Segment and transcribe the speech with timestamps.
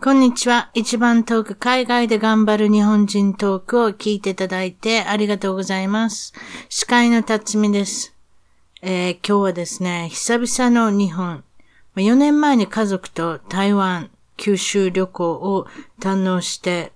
[0.00, 0.70] こんにちは。
[0.74, 6.34] 一番トーク、海外で頑張る日本人トークを聞いていただいてありがとうございます。
[6.68, 8.14] 司会の辰巳です。
[8.80, 11.42] えー、今日はですね、久々の日本。
[11.96, 15.66] 4年前に家族と台湾、九州旅行を
[15.98, 16.92] 堪能して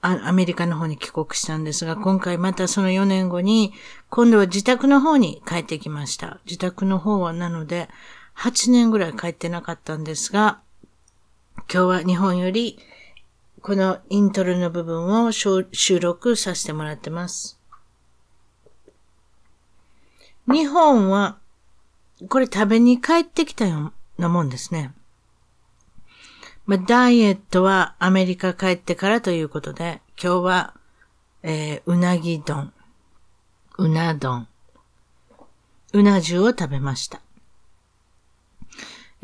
[0.00, 3.74] アメリカの方に帰国したんですが、今回またその4年後に、
[4.08, 6.40] 今度は自宅の方に帰ってきました。
[6.46, 7.90] 自宅の方はなので、
[8.34, 10.60] 8年ぐらい帰ってなかったんですが、
[11.72, 12.78] 今日は日本より
[13.66, 15.66] このイントロの部分を収
[15.98, 17.58] 録させてもらってます。
[20.46, 21.38] 日本は、
[22.28, 24.94] これ食べに帰ってきたようなもんですね。
[26.66, 30.74] まあ、ダイエットはアメリカ帰ってからということで、今日は、
[31.42, 32.72] えー、うなぎ丼、
[33.78, 34.46] うな丼、
[35.92, 37.20] うな重を食べました。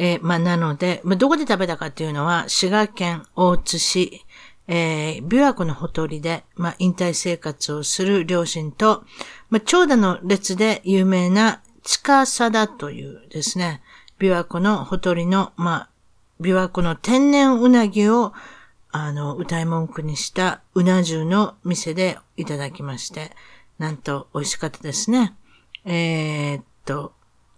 [0.05, 4.27] えー、まあ、なので、まあ、どこで食べたかっていうのは、滋賀県大津市、
[4.67, 9.05] えー、琵琶湖のほとりで、まあ、引退生活をする両親と、
[9.49, 13.81] まあ、長蛇の列で有名な近貞というですね、
[14.19, 15.89] 琵琶湖のほとりの、まあ、
[16.41, 18.33] 琵琶湖の天然うなぎを、
[18.91, 23.31] あの、歌い文句にしたうな重の店でいただきまして、
[23.79, 25.37] なんと美味しかったですね。
[25.85, 27.13] えー、っと、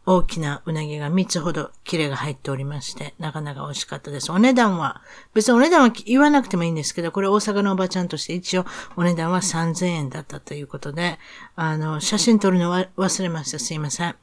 [0.06, 4.31] 大きなうなぎが3つほどキレが入っておりまして、なかなか美味しかったです。
[4.31, 8.66] お値段は、別にお値段は言わなくてもいいんですけど、これ大阪のおばちゃんとして一応
[8.97, 11.19] お値段は3000円だったということで、
[11.56, 13.59] あの、写真撮るのは忘れました。
[13.59, 14.16] すいません。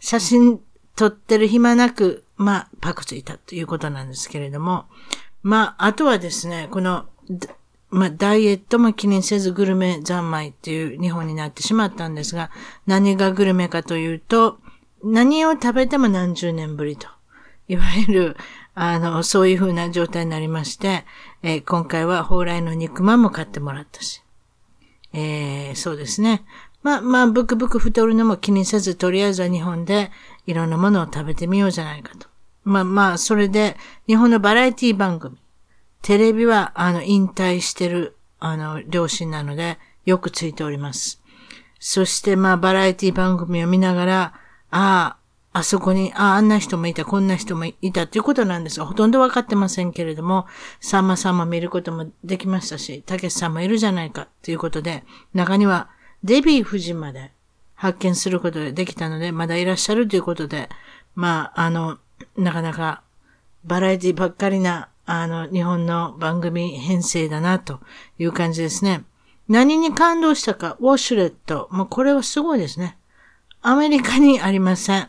[0.00, 0.60] 写真
[0.96, 4.86] 撮ってる暇なく、まあ、パクついたということなんですけれども、
[5.42, 7.06] まあ、あとはですね、この、
[7.90, 12.50] まあ、ダイエットも気にせずグルメ三昧っていう日本になってしまったんですが、
[12.86, 14.58] 何がグルメかというと、
[15.02, 17.08] 何を食べても何十年ぶりと。
[17.68, 18.36] いわゆる、
[18.74, 21.04] あの、そういう風な状態になりまして、
[21.42, 24.22] えー、今回は蓬莱の肉まんも買ってもらったし。
[25.12, 26.44] えー、そうですね。
[26.82, 30.10] まあ、まあ、ブクブク太るのも気にせず、とりあえずは日本で
[30.46, 32.28] いろんなものを食べてみようじゃないかと。
[32.64, 33.76] まあまあ、それで、
[34.06, 35.36] 日本のバラエティ番組、
[36.02, 41.20] テレビは、あの、引退してる、あの、両親なので、よくついております。
[41.78, 44.34] そして、まあ、バラエティ番組を見ながら、
[44.70, 45.16] あ
[45.52, 50.46] あ、あそこに、ああ、あんな人もいた、こんな人もいたっていうことなんですが、ほとんどわかってませんけれども、
[50.80, 55.88] さんまさんも見ることもできましたし、たけしさんもいるじゃないかということで、中には、
[56.22, 57.32] デビー夫人まで
[57.74, 60.68] 発見することができたので、まだいらっしゃるということで、
[61.14, 61.98] まあ、あの、
[62.36, 63.02] なかなか、
[63.64, 67.80] バラエティばっかりなあの、日本の番組編成だな、と
[68.20, 69.02] いう感じですね。
[69.48, 71.66] 何に感動したか、ウォシュレット。
[71.72, 72.96] もうこれはすごいですね。
[73.60, 75.08] アメリカにありません。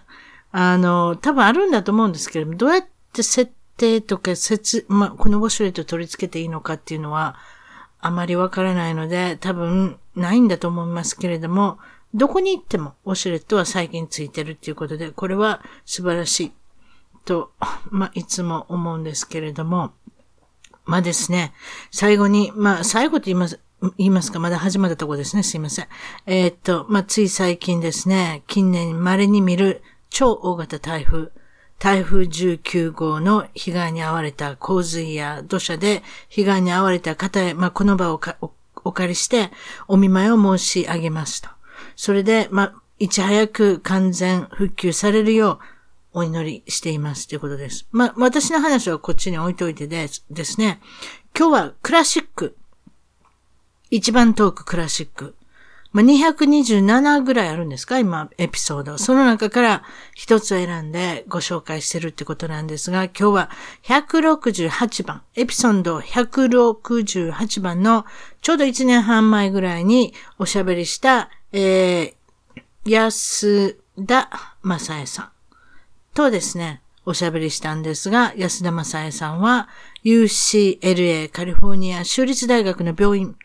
[0.51, 7.35] あの、多分あるんだと思うんですけれども、どうやって設定とか設、まあ、このウォシュレットを取り付けていいのかっていうのは、
[7.99, 11.77] あまりわからないので、多分ないんだと思いますけれども、
[12.15, 16.51] どこに行ってもウォシュレットは最近ついてるっていうことで、これは素晴らしい。
[17.25, 17.51] と、
[17.89, 19.93] まあ、いつも思うんですけれども、
[20.85, 21.53] まあですね、
[21.91, 23.59] 最後に、まあ、最後と言います、
[23.97, 25.43] 言いますか、まだ始まったとこですね。
[25.43, 25.87] すいません。
[26.25, 31.31] えー、っと、まあ、つい最近ですね、近年稀に見る超大型台風、
[31.79, 38.21] 台風19号の被害に遭われた洪水や土砂で被害に遭われた方へ、まあ、この場を
[38.83, 39.49] お借りして
[39.87, 41.49] お見舞いを申し上げますと。
[41.95, 45.59] それで、まあ、いち早く完全復旧されるよう、
[46.13, 47.87] お祈りしていますということです。
[47.91, 50.81] まあ、私の話はこっちに置いといてでですね、
[51.37, 52.57] 今日はクラシック。
[53.89, 55.35] 一番トークラシック。
[55.93, 57.99] まあ、227ぐらいあるんですか？
[57.99, 58.97] 今、エピソード。
[58.97, 59.83] その中から
[60.15, 63.49] 一つ選んでご紹介してるってことなんですが、今日は
[63.83, 68.05] 168番、エピソード168番の
[68.41, 73.77] ちょうど1年半前ぐらいにおしゃべりした、えー、安
[74.07, 74.29] 田
[74.63, 75.30] 正恵さん
[76.13, 79.69] とですね、おしゃべりしたんですが、安田正恵さんは
[80.03, 83.35] UCLA カリフォルニア州立大学の病院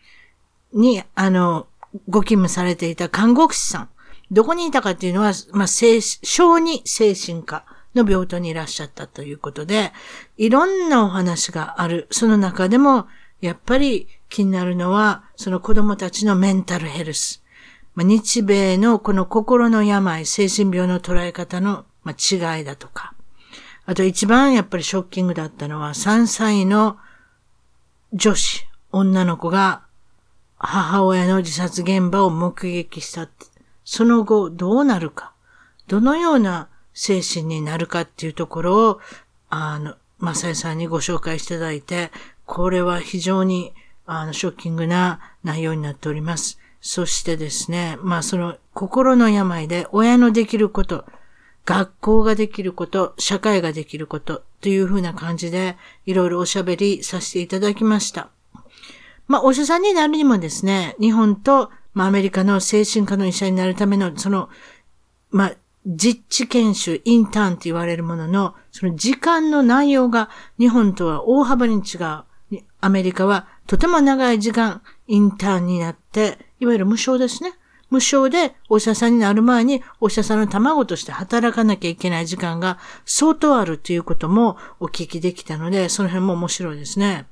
[0.73, 1.67] に、あの、
[2.09, 3.89] ご勤務されていた看護師さん。
[4.29, 7.63] どこにいたかっていうのは、まあ、小児精神科
[7.95, 9.93] の病棟にいらっしゃったということで、
[10.37, 12.07] いろんなお話がある。
[12.11, 13.07] その中でも、
[13.39, 17.43] やっぱり気になるのは、その子供たちのメンタルヘルス。
[17.95, 23.13] まあ、日米のこの心の病、精神病の捉え方の、まあ、違いだとか。
[23.85, 26.97] あと一番やっぱりショッキングだったのは、3歳の
[28.13, 29.83] 女子、女の子が
[30.57, 33.29] 母親の自殺現場を目撃した。
[33.83, 35.33] その後どうなるか、
[35.87, 39.01] どのような精神になるかっていうところを、
[39.49, 42.11] あの、マサイさんにご紹介していただいて、
[42.45, 43.73] これは非常に、
[44.05, 46.57] あの、ショッキングな内容になっております。
[46.79, 51.05] そしてですね、まあその心の病で親のできること、
[51.67, 55.75] 学校ができること、社会ができることというふうな感じで
[56.05, 58.29] いろいろおしゃべりさせていただきました。
[59.27, 64.47] まあ、お医者さんになるにもですね、日本と、まあ、アメリカの精神科の医者になるための、その、
[65.29, 65.55] まあ、
[65.85, 72.23] 実地研修、インターンって言われるものの、その時間の内容が日本とは大幅に違う。
[72.79, 77.51] アメリカはとても長い時間、インターンになって、いわゆる無償ですね。
[77.89, 87.27] 無償でお医者さんになる前にお医者さんの卵として働かなきゃいけない時間が相当あるということもお聞きできたので、その辺も面白いですね。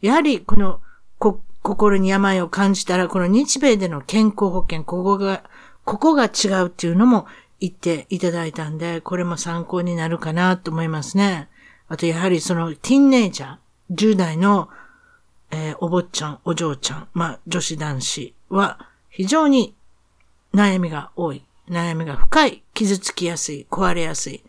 [0.00, 0.80] やはりこの
[1.18, 5.44] こ心に病を感じたら、この日米での健康保険、ここが、
[5.84, 7.26] ここが違うっていうのも
[7.60, 11.48] 言っていただいたんで、これも参考になるかなと思いますね。
[11.88, 14.68] あと、やはりその、ティーンネイジャー、10代の、
[15.50, 19.74] えー、お坊ちゃん、お嬢ちゃん、まあ、女子男子は、非常に
[20.54, 21.44] 悩みが多い。
[21.68, 22.62] 悩みが深い。
[22.74, 23.66] 傷つきやすい。
[23.70, 24.42] 壊れやすい。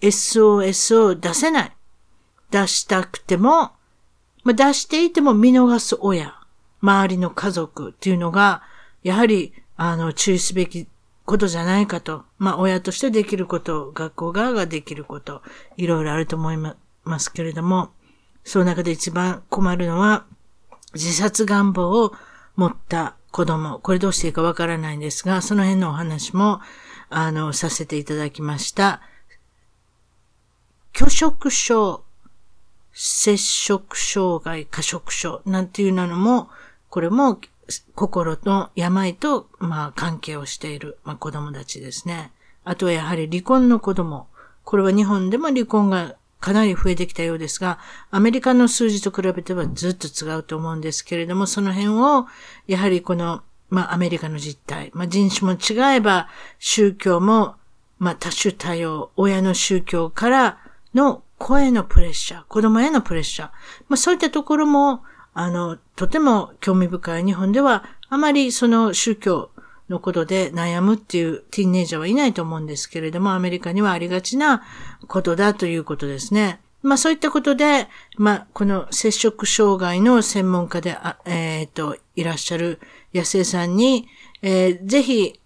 [0.00, 1.72] SOS を出せない。
[2.50, 3.72] 出したくても、
[4.44, 6.34] まあ、出していても見逃す親、
[6.80, 8.62] 周りの家族っていうのが、
[9.02, 10.86] やはり、あの、注意すべき
[11.24, 12.24] ことじゃないかと。
[12.38, 15.42] まあ、親としてできること、学校側ができること、
[15.76, 16.76] いろいろあると思いま
[17.18, 17.90] すけれども、
[18.44, 20.26] その中で一番困るのは、
[20.92, 22.12] 自殺願望を
[22.56, 23.80] 持った子供。
[23.80, 26.60] これどうしていいかわからないんですが、その辺のお話も、
[27.10, 29.00] あの、させていただきました。
[30.92, 32.04] 拒食症
[32.92, 36.48] 摂食障害、過食症なんていうのも、
[36.90, 37.40] これも
[37.96, 42.30] 心の病と、まあ、関係をしている、まあ、子供たちですね。
[42.62, 44.28] あとはやはり離婚の子供。
[44.62, 46.14] これは日本でも離婚が
[46.44, 47.78] かなり増えてきたようですが、
[48.10, 52.26] アメリカの数字と比べてはずっと違うと思うんですけれども、その辺を、
[52.66, 57.54] やはりこの、まあ、アメリカの実態、まあ、人種も違えば、宗教も、
[57.98, 60.58] まあ、多種多様、親の宗教から
[60.92, 63.48] の声のプレッシャー、子供へのプレッシャー、
[63.88, 65.02] まあそういったところも、
[65.32, 67.24] あの、とても興味深い。
[67.24, 69.50] 日本では、あまりその宗教
[69.88, 74.62] のことで悩むっていうティーンネイジャーはいないと思うんですけれども、アメリカにはありがちな
[75.06, 76.60] ことだということですね。
[76.82, 82.80] まあそういったことで、まあこの接触障害の専門家で、えっ、ー、と、いらっしゃる
[83.12, 84.06] 安江さんに、
[84.42, 85.40] えー、ぜひ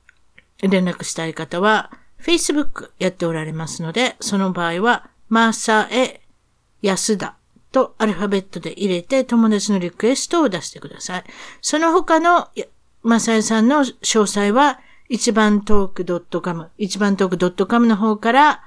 [0.62, 6.20] 連絡したい方は、Facebook やっておられますので、その場合は、マーサエ、
[6.82, 7.36] 安田
[7.70, 11.24] とアルファベットで入れて友達のリクエストを出してください。
[11.60, 12.48] その他の
[13.02, 18.62] マサエさんの詳細は一番トーク .com、一番トーク .com の方から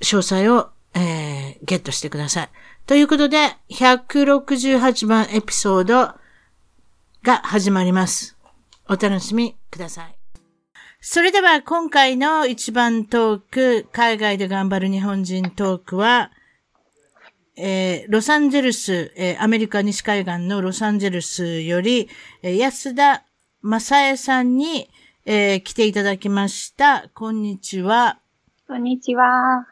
[0.00, 2.48] 詳細を、えー、ゲットしてください。
[2.86, 6.14] ということで、168番エピソード
[7.22, 8.36] が始まります。
[8.88, 10.18] お楽しみください。
[11.00, 16.32] それでは今回の一番トーク、海外で頑張る日本人トークは、
[17.60, 22.08] えー、ロサンゼルス、えー、アメリカ西海岸のロサンゼルスより、
[22.42, 23.24] えー、安田
[23.62, 24.88] 正恵さんに、
[25.26, 27.08] えー、来ていただきました。
[27.14, 28.20] こんにちは。
[28.68, 29.66] こんにちは。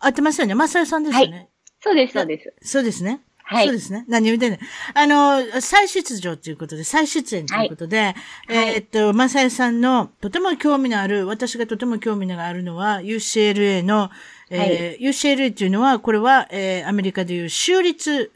[0.00, 1.36] 合ってますよね正恵さんですよね。
[1.36, 1.48] はい。
[1.80, 2.54] そうです、そうです。
[2.62, 3.20] そうですね。
[3.44, 3.66] はい。
[3.66, 4.04] そうですね。
[4.08, 4.60] 何言うてんね
[4.94, 8.14] あの、再出場ということで、再出演ということで、はい、
[8.48, 14.10] えー、っと、まさやさんのとても興味のある、私がとても興味のあるのは、UCLA の、
[14.50, 18.32] えー、はい、UCLA というのは、これは、えー、アメリカでいう州立、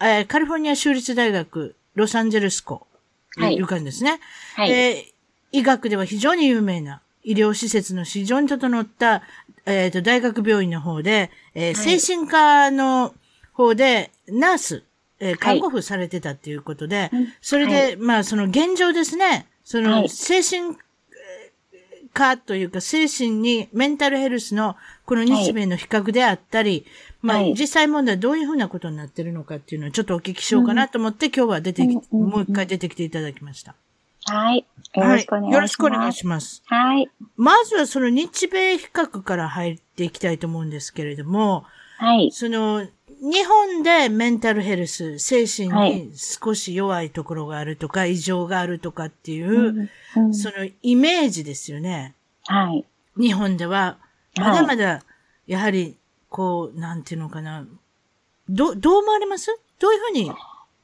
[0.00, 2.86] えー、カリフォルニア州立大学、ロサンゼルス校
[3.36, 3.54] はい。
[3.54, 4.20] いう感じですね。
[4.56, 4.70] はい。
[4.70, 5.20] えー
[5.52, 9.22] 医学では非常に有名な医療施設の非常に整った、
[9.66, 12.00] えっ、と、大学病院の方で、えー精はい。
[12.00, 13.14] 神科の
[13.52, 14.84] 方でナース、
[15.18, 15.38] えーはい。
[15.38, 17.28] 看護婦されてたっていうことで、うん。
[17.40, 20.08] それで、まあ、その現状ですね、その、はい。
[20.08, 20.76] 精神
[22.12, 24.76] 科というか、精神に、メンタルヘルスの、
[25.06, 26.84] この日米の比較であったり、
[27.22, 33.74] まあ、はい実際問題どういうふうなことになってるのかっていうのをちょっとお聞きしようかなと思って、今日は出てき、うんうんうんもう一回出てきていただきました。
[34.24, 34.64] はい。
[34.94, 35.46] よろしくお願いします。
[35.46, 35.52] はい。
[35.52, 36.62] よろしくお願いします。
[36.66, 37.10] はい。
[37.36, 41.64] まずはその日米比較から入っていきたいと思うんですけれども、
[41.98, 42.30] はい。
[42.32, 42.86] その、
[43.20, 52.14] 日本でメンタルヘルス、精神はいに少し弱いところがあるとか、異常があるとかっていう、うんうんそのイメージですよね。
[52.46, 52.84] はい。
[53.16, 53.96] 日本では、は
[54.36, 55.02] いまだまだ、
[55.46, 55.96] やはり、
[56.28, 57.66] こう、なんていうのかな。
[58.48, 59.58] ど、どう思われます？
[59.78, 60.32] どういうふうに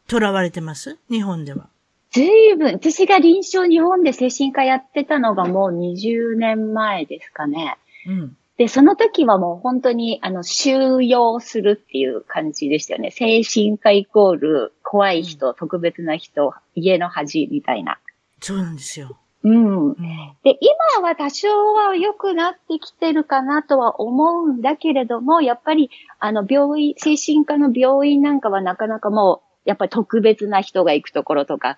[0.09, 0.99] 囚われてます？
[1.11, 1.69] 日本では。
[2.11, 7.79] ずいぶん、私が臨床日本で精神科やってたのがもう20年前ですかね。
[8.07, 8.37] うん。
[8.57, 13.11] で、その時はもう本当に、あの、収容するっていう感じでしたよね。
[13.11, 17.99] 精神科イコール、怖い人、特別な人、家の恥みたいな。
[18.41, 19.19] そうなんですよ。
[19.43, 19.89] うん。
[19.89, 19.95] うん。
[20.43, 31.77] で、今は多少は良くなってきてるかなとは思うんだけれども、やっぱり、あの、病院、精神科の病院なんかはなかなかもう、やっぱり特別な人が行くところとか、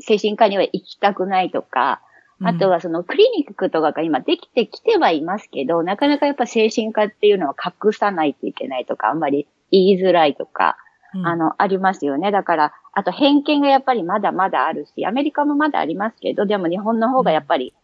[0.00, 2.02] 精神科には行きたくないとか、
[2.42, 10.76] あとはそのクリニックとかが今できてきてはいますけど、なかなかやっぱ精神科っていうのは隠さないといけないとか、あんまり言いづらいとか、
[11.14, 12.30] うん、あの、ありますよね。
[12.30, 17.74] だから、あと偏見がやっぱりまだまだあるし、アメリカもまだありますけど、でも日本の方がやっぱり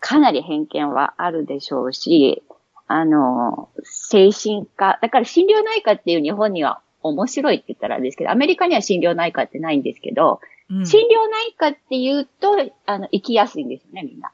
[0.00, 2.42] かなり偏見はあるでしょうし、
[2.86, 12.56] あの、精神科、だから診療内科っていう日本には面白いって言ったらあれですけど、アメリカには診療内科ってないんですけど、うん診療内科って言うと、
[12.86, 14.30] あの、行きやすいんですよね、みんな。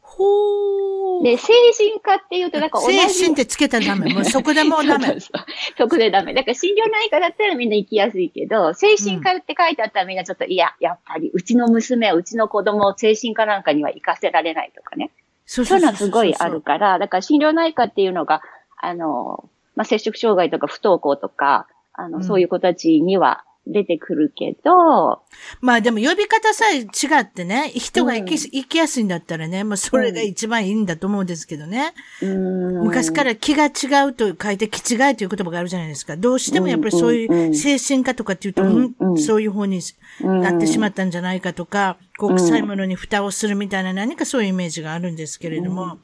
[0.00, 1.24] ほー。
[1.24, 2.98] で、精神科って言うと、なんか同じ。
[2.98, 4.12] 精神ってつけたらダメ。
[4.12, 5.06] もうそこでもうダメ。
[5.08, 5.44] そうそう
[5.78, 6.34] そこでダメ。
[6.34, 15.10] だから診療内科だったらみんな行きやすいけど、精神科って書いてあったらみんなちょっと、いや、やっぱりうちの娘、うちの子供を精神科なんかには行かせられないとかね。
[15.46, 16.60] そそういうのはすごいある。
[16.60, 18.42] から、だから診療内科っていうのが、
[18.76, 25.22] あの、まあ、接触障害とか不登校とか、あの、うんそういう子たちには出てくるけど、
[25.60, 28.40] まあでも呼び方さえ違ってね、人が行き,、うん。
[28.40, 31.94] 行きやすいんだったらね、もうそれが一番いいんだと思うんですけどね。
[32.20, 32.84] うーん。
[32.84, 36.16] 昔から気が違うと書いて気違いという言葉があるじゃないですか。
[36.16, 39.10] どうしてもやっぱりそういう精神科とかっていうと、うんうん。
[39.12, 39.80] うんそういう方に
[40.20, 45.98] なってしまったんじゃないかとか、こううん臭いものに蓋をするみたいな何かそういうイメージがあるんですけれども、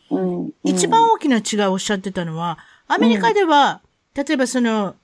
[0.63, 3.81] 一番大きな違いをおっしゃってたのは、アメリカでは、
[4.15, 4.95] 例えばその、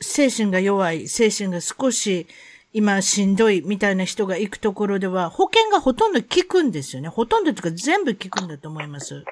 [0.00, 2.26] 精神が弱い、精神が少し
[2.72, 7.08] 今しんどいみたいな人が行くところでは、保険がほとんど効くんですよね。
[7.08, 9.24] ほとんどというか全部効くんだと思います。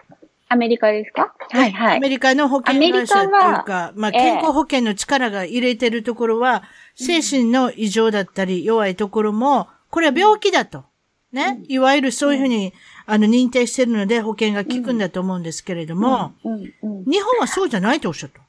[0.49, 1.35] アメリカですか？
[1.51, 1.97] はいはい。
[1.97, 3.33] アメリカの保険会社っていう
[3.65, 6.63] か、まあ、ええ健康保険の力が入れてるところは、
[6.95, 10.85] 精神の異常だったり弱いところも、これは病気だと。
[11.33, 11.61] ね。
[11.69, 12.73] いわゆるそういうふうに、
[13.07, 18.41] あの、認定してるので保険が効くんだと思うんですけれども、日本はそうじゃないとおっしゃった。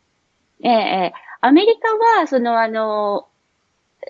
[0.63, 3.27] ええええアメリカは、その、あの、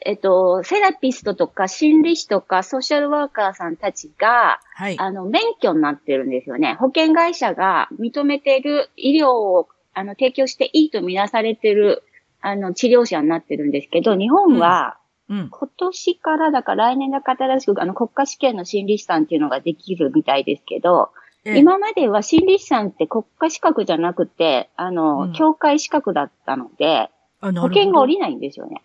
[0.05, 5.00] えっと、セラピストとか心理師とかソーシャルワーカーさんたちが、はい。
[5.00, 6.75] あの、免許になってるんですよね。
[6.79, 12.03] 保険会社が認めている医療を、あの、提供していいとみなされてる、
[12.41, 14.98] あの、治療者になってるんですけど、日本は、
[15.29, 15.50] うん。
[15.50, 21.12] 今年からだから来年だから新しく、あの、国家試験の心理師さんっていうのができるみたいですけど、
[21.43, 27.10] ええ今までは心理師さんって国家資格じゃなくて、あの、うん協会資格だったので、
[27.50, 28.82] あなるほど保険が下りないんですよね。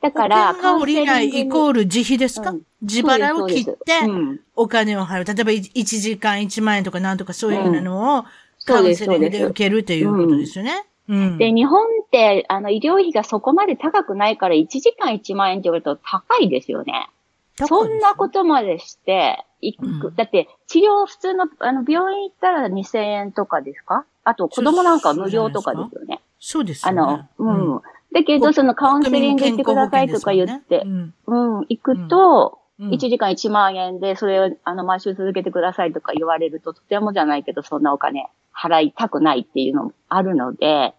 [0.00, 5.24] だから、保険が下りないイコール自費ですか、うん自腹を切ってうん、お金を払う。
[5.24, 8.24] 例えば1時間1万円とかなんとかそういうのを
[8.64, 10.86] カウンセリングで受けるということですよね。
[11.08, 11.38] うん。
[11.38, 17.08] で、日本って、あの、医療費がそこまで高くないから、1時間1万円って言われると高いですよね。
[17.56, 24.04] そんなことまでして、いく、うんだって、治療普通の、あの、病院行ったら2000円とかですか？
[24.22, 26.20] あと、子供なんかは無料とかですよね。
[26.38, 27.00] そうですよね。
[27.00, 27.80] あの、うん。
[28.12, 31.14] だけど、そのカウンセリング行ってくださいとか言って、うん。
[31.26, 40.94] うん、行くと、うん1時間1万円で、それを、あの、毎週続けてくださいとか言われると、とてもじゃないけど、そんなお金払いたくないっていうのもあるので、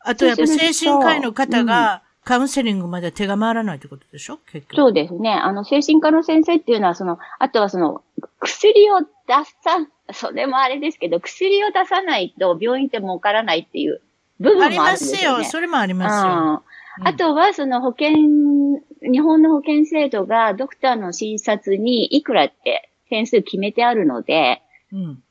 [0.00, 4.38] あとやっぱ精神科医の方がカウンセリングまで手が回らないってことでしょ？
[4.50, 4.76] 結局。
[4.76, 5.32] そうですね。
[5.34, 8.02] あの、精神科の先生っていうのは、その、あとはその、
[8.40, 9.06] 薬を出
[9.62, 14.00] さ、それもあれですけど、薬を出さないと病院って儲からないっていう
[14.38, 15.38] 部分もあるんありまですすよ、よ。
[15.38, 15.44] ね。
[15.44, 16.62] それもありますよ。
[16.62, 18.08] うんあとは、その保険
[19.02, 25.22] 日本の保険制度がドクターの診察にいくらって点数決めてあるので、うん。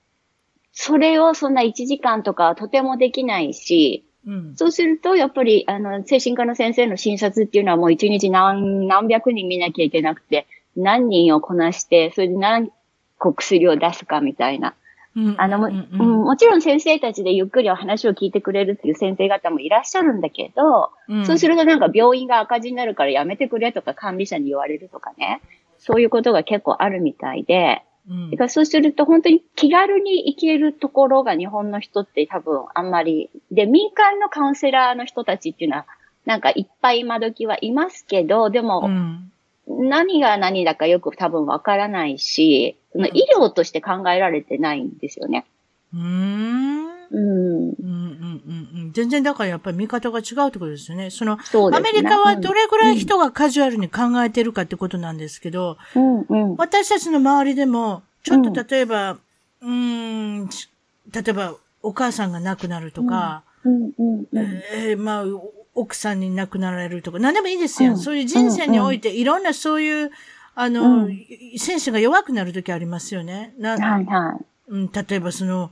[0.71, 4.55] それをそんな1時間とかはとてもできないし、うん。
[4.55, 12.71] そうすると、やっぱり、あの、精神科の先生の診察っていうのはもう1日何、何百人見なきゃいけなくて、何人をこなして、それで何
[13.17, 14.75] 個薬を出すかみたいな。
[15.17, 15.35] うん。
[15.39, 25.41] あの、もうんうんもちろん先生たちでゆっくりお話を聞いてくれるっていう先生方もいらっしゃるんだけど、うんそうするとなんか病院が赤字になるからやめてくれとか管理者に言われるとかね。
[25.79, 35.85] そういうことが結構あるみたいで、うんそうすると本当に気軽に行けるところが日本の人って多分あんまり、で、民間のカウンセラーの人たちっていうのは、
[36.25, 39.31] なんかいっぱい今時はいますけど、でうもん。
[39.67, 45.45] 何が何だかよく多分わからないし、その医療として考えられてないんですよね。
[45.93, 46.87] うーん。
[47.09, 47.19] うん。
[47.19, 48.91] うんうんうんうん。
[48.93, 51.09] 全然だからやっぱり見方が違うってことですよね。
[51.09, 51.77] その、そね。
[51.77, 56.55] アメリカはどれぐらい人がカジュアルに考えてるかってことなんですけど、うんうん。
[56.57, 59.17] 私たちの周りでも、ちょっと例えば、
[59.61, 60.69] うーん、し
[61.11, 64.63] 例えばお母さんが亡くなるとか、うんうんうん。
[64.73, 67.91] えーまあ、お奥さんに亡くなられるとか、何でもいいですよ。
[67.91, 67.97] うん。
[67.97, 70.11] そういう人生において、いろんなそういう、
[70.55, 71.23] あの、うん。
[71.57, 73.53] 選手が弱くなるときありますよね。
[73.57, 74.45] なはいはい。
[74.69, 75.71] うん、例えばその、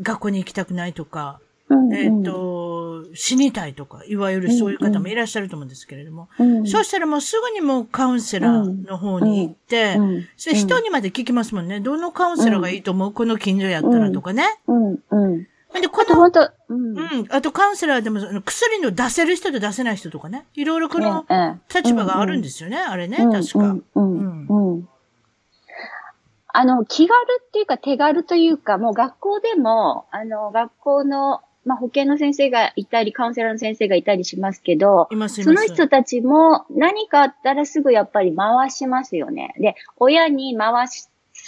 [0.00, 10.28] 学校に行きたくないとか、うんえっ、と、死にたいとか、いわゆるそういう方もいらっしゃると思うんですけれども、うん、そうしたらもうすぐにもうカウンセラーの方に行って、うん。
[10.36, 11.80] それ人にまで聞きますもんね。
[11.80, 14.44] どのカウンセラーがいいと思う、この近所やったらとかね。
[14.66, 14.98] うん。
[15.10, 15.46] うん。
[15.74, 16.98] で、この、本当、うん。
[16.98, 20.46] うん、あとカウンセラーでも薬の出せる人と出せない人とかね。
[20.54, 23.58] いろいろこのええ立場があるんですよね、あれね、うん確か。
[23.58, 24.88] うんうんうん
[26.52, 35.68] あの、気軽っていうか手軽というか、もう学校でも、あの、学校の、まあ、保健の先生がいたり、カウンセラーの先生がいたりしますけど、います、いそます。
[35.68, 39.54] の人たちも何かあったらすぐやっぱり回しますよね。
[39.58, 40.88] で、親に回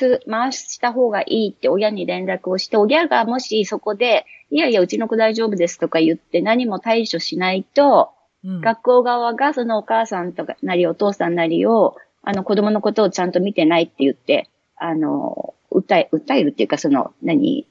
[0.02, 8.10] す、回した方がいいって親に連絡をして、親がもしそこで、いやいや、うちの子大丈夫ですとか言って何も対処しないと、
[8.44, 8.60] うん。
[8.60, 17.66] 学校側がそのお母さんとかなりお父さんなりを、あの子供のことをちゃんと見てないって言って、あの、訴え、訴えるっていうかその、何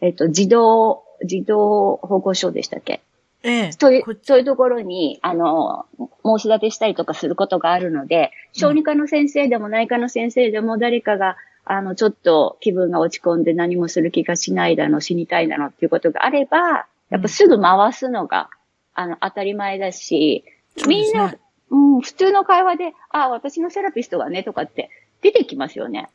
[0.00, 3.00] えっ、と、児童、児童保護所でしたっけ？
[3.44, 3.72] ええ。
[3.72, 5.86] そういうこ、そういうところに、あの、
[6.24, 18.48] 申し立てしたりとかすることがあるので、小児科の先生でも内科の先生でも誰かが、あの、ちょっと気分が落ち込んで何もする気がしないだの、死にたいだのっていうことがあれば、やっぱすぐ回すのが、
[18.94, 20.44] あの、当たり前だし、
[20.86, 21.34] みんな、
[21.70, 26.08] うん、普通の会話で、あ、私のセラピストがね、とかって出てきますよね。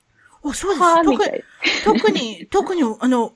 [0.44, 1.84] あ、そうです。
[1.84, 3.34] 特特に、特に、あの、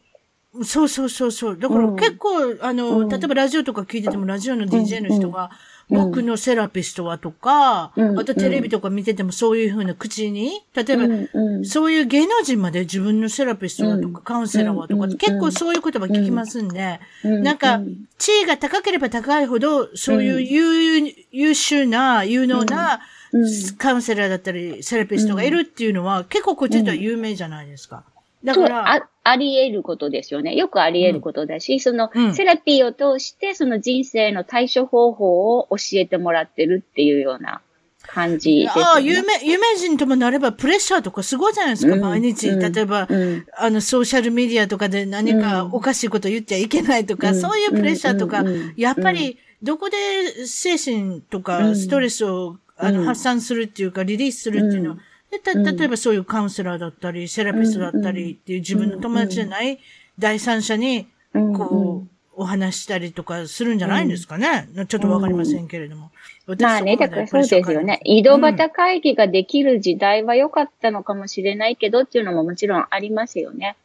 [0.61, 1.57] そうそうそうそう。
[1.57, 1.95] だからうん。
[1.95, 3.09] 結構、あの、うん。
[3.09, 5.49] 例えばラジオとか聞いてても、ラジオの DJ の人が、
[5.89, 5.97] うん。
[6.05, 8.19] 僕のセラピストはとか、うん。
[8.19, 14.13] あとテレビとか見ててもそういうふうな口に、例えば、そういう芸能人まで自分のセラピストはとか、うん。
[14.23, 15.17] カウンセラーはとか、うん。
[15.17, 17.43] 結構そういう言葉聞きますんで、うん。
[17.43, 23.77] なんかうん、地位が高ければ高いほど、そういう優,、優秀な、有能な、うん。
[23.79, 28.03] カウンセラーだったり、セラピストがいるっていうのは、結構こっちでは有名じゃないですか。
[28.43, 30.55] だから、あ、あり得ることですよね。
[30.55, 32.33] よくあり得ることだし、その、うん。
[32.33, 37.61] セラピーを通して、その人生の対処方法を教えてもらってるっていうような
[38.05, 38.89] 感じですよね。
[38.91, 42.01] ああ、有名、有名人ともなればプレッシャーとかすごいじゃないですか、うん。
[42.01, 42.49] 毎日。
[42.49, 42.59] うん。
[42.59, 43.45] 例えば、うん。
[43.57, 45.71] あの、ソーシャルメディアとかで何かうん。
[45.73, 47.39] おかしいこと言っちゃいけないとか、うん。
[47.39, 48.47] そういうプレッシャーとか、うん。
[48.47, 48.73] うん。
[48.75, 51.75] やっぱり、どこで精神とうかん。
[51.77, 53.05] ストレスを、あのうん。
[53.05, 54.97] 発散するっていうか、リリースするっていうのは、
[55.33, 59.79] でたうん例えばそういうカウンセラーだったり、セラピストだったりっていう自分の友達じゃない
[60.19, 64.67] 第三者に、うんこう、お話ししたりとかするんじゃないんですかね？
[64.87, 66.11] ちょっとわかりませんけれども。
[66.59, 67.99] まあね、だからそうですよね。
[68.03, 73.75] 井戸端会議ができる時代は良かったのかもしれないけどっていうのももちろんありますよね。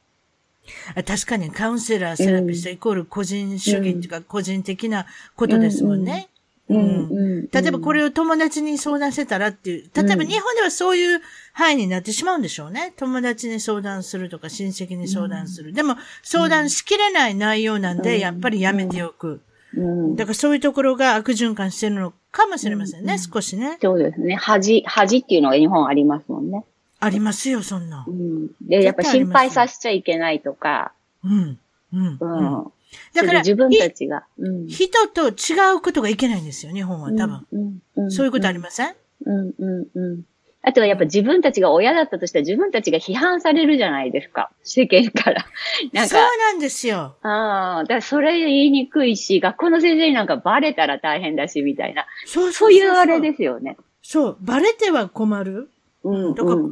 [0.94, 6.28] あ確かにカウンセラー、セラピストイコール個人主義っていうか、個人的なことですもんね。
[6.68, 11.20] うん例えばこれを友達に相談してたらっていう、例えば日本ではそういう
[11.52, 12.92] 範囲になってしまうんでしょうね。
[12.96, 15.72] 友達に相談するとか親戚に相談する。
[15.72, 19.40] でも相談しきれない内容なんで、やっぱりやめておく。
[19.74, 23.78] うん、だからそういうところが悪循環してるのかもしれませんね、少しね。
[23.80, 24.34] そうですね。
[24.34, 26.64] 恥、恥っていうのが日本ありますもんね。
[27.00, 28.10] ありますよ、そんなう。
[28.10, 30.92] ん、で、やっぱ心配させちゃいけないとか、
[31.24, 31.58] うん。
[31.92, 32.18] うん。
[32.18, 32.72] ううんん。
[33.14, 34.24] だから、自分たちが。
[34.38, 34.66] うん。
[34.66, 35.32] 人と違
[35.76, 37.46] うことがいけないんですよ、日本は多分。
[37.52, 38.94] うんうんうんそういうことありません？
[39.26, 40.22] うんうんうん。
[40.62, 44.50] あとはやっぱ自分たちが親だったとしたら自分たちが批判されるじゃないですか。
[44.62, 45.46] 世間から。
[45.92, 47.16] なんそうか、なんですよ。
[47.22, 52.06] ああ、だからそれ言いにくいし、学校の先生になんかバレたら大変だし、みたいな。
[52.26, 53.76] そうそういうあれですよね。
[54.02, 54.36] そう。
[54.40, 55.70] バレては困る。
[56.04, 56.30] う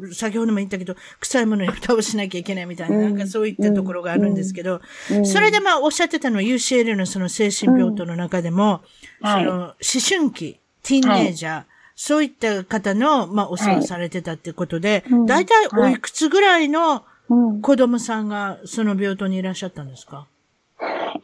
[0.08, 3.02] ん、先ほども言ったけど、臭いものに蓋をしなきゃいけないみたいな、うん。
[3.02, 5.26] なんかそういったところがあるんですけど、うん。
[5.26, 8.82] それでまあおっしゃってたのは UCL のその精神病棟の中でも、
[9.20, 9.74] その思
[10.08, 15.26] 春期、ティーンネイジャー、そういった方の、まあ、お世話されてたってことで、うん。
[15.26, 17.60] 大体おいくつぐらいのうん。
[17.60, 20.28] 子供さんがその病棟にいらっしゃったんですか？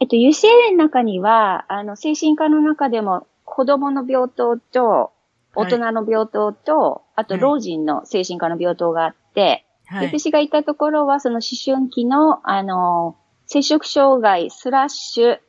[0.01, 5.11] えっと、UCLA の中には、あの、精神科の中でも、子供の病棟と、
[5.55, 7.41] 大人の病棟と、あと、はい。
[7.41, 10.07] 老人の精神科の病棟があって、はい。
[10.07, 15.39] 私がいたところは、その思春期の、あの、摂食障害スラッシュ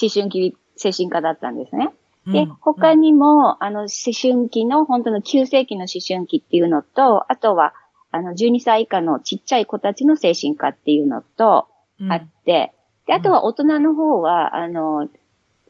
[0.00, 1.90] 思春期精神科だったんですね。
[2.26, 2.56] で、うん。
[2.60, 3.88] 他にも、あの、思
[4.20, 7.74] 春期の、本当の急性期の思春期っていうのと、あとは、
[8.10, 11.68] あの、12歳以下のちっちゃい子たちの精神科っていうのと、
[12.00, 12.12] うん。
[12.12, 12.72] あって、
[13.06, 15.08] で、あとは大人の方は、あの、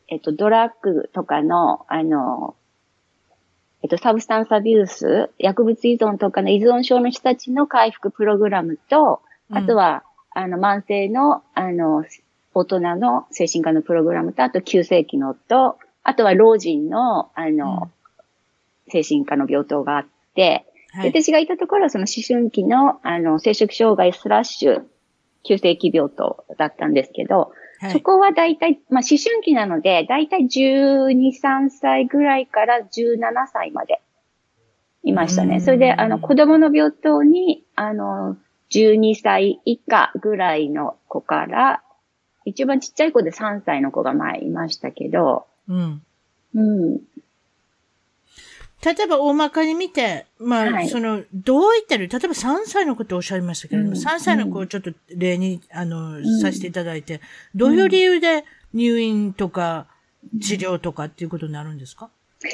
[0.09, 2.68] えっと、ドラッグとかの、あの、え
[3.89, 9.21] っと、 substance abuse、薬物依存とかの依存症の人たちの回復プログラムと、
[9.51, 12.05] あとは、あの、慢性の、あの、
[12.55, 17.91] 大人の精神科のプログラムと、あと急性期のと、あとは老人の、あの、
[18.89, 21.13] 精神科の病棟があって、はい。
[21.13, 24.83] で私がいたところはその思春期の、あの、摂食障害 slash、
[25.45, 34.01] 急性期病棟だったんですけど、はいそこはだいたい、まあ、思春期なので、だいたい12、3歳ぐらいから17歳まで
[35.05, 35.61] いましたうんね。
[35.61, 38.37] それで、あの、子供の病棟に、あの、
[38.73, 41.83] 12歳以下ぐらいの子から、
[42.45, 46.03] 一番ちっちゃい子で3歳の子が前いましたけど、うん。
[46.55, 47.01] うん。
[48.85, 50.89] 例えば大まかに見て、まあ、はい。
[50.89, 53.99] その、どういったら、例えば3歳のことをおっしゃいましたけれども、うん。
[53.99, 56.41] 3歳の子をちょっと例に、あの、ん。
[56.41, 57.21] させていただいて、
[57.55, 59.87] どういう理由で入院とか、
[60.41, 62.11] 治療とかっていうことになるんですか？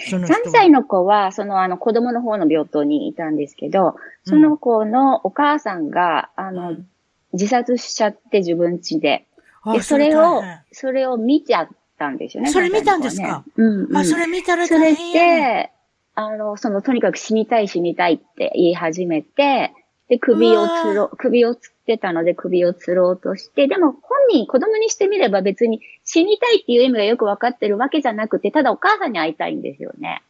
[0.09, 0.39] その人は。
[0.41, 6.89] 3歳の子は、そのあの子供の方の病棟にいたんですけど、その子のお母さんが、あの、うん。
[7.35, 9.27] 自殺しちゃって自分家で。
[9.73, 12.51] で、あそれをそれを見ちゃったんですよね。
[12.51, 13.45] それ見たん3ですか？
[13.57, 13.97] うん、うん。
[13.97, 15.41] あ、それ見たらそれ大変やね。
[15.41, 15.71] で、
[16.15, 19.73] あの、その、とにかく死にたい死にたいって言い始めて、
[20.09, 24.01] で、首をつろ、首をつってたので首をつろうとして、でも本
[24.31, 30.23] 人、子供にしてみれば別に死にたいっていう意味がよくわかってるわけじゃなくて、ただお母さんに会いたいんですよね。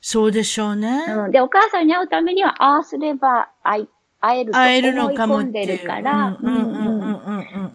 [0.00, 1.06] そうでしょうね。
[1.08, 1.30] うん。
[1.30, 3.88] で、お母さんに会うためには、ああすれば会い
[4.24, 4.52] 会える
[4.94, 6.38] と思い込んでるから、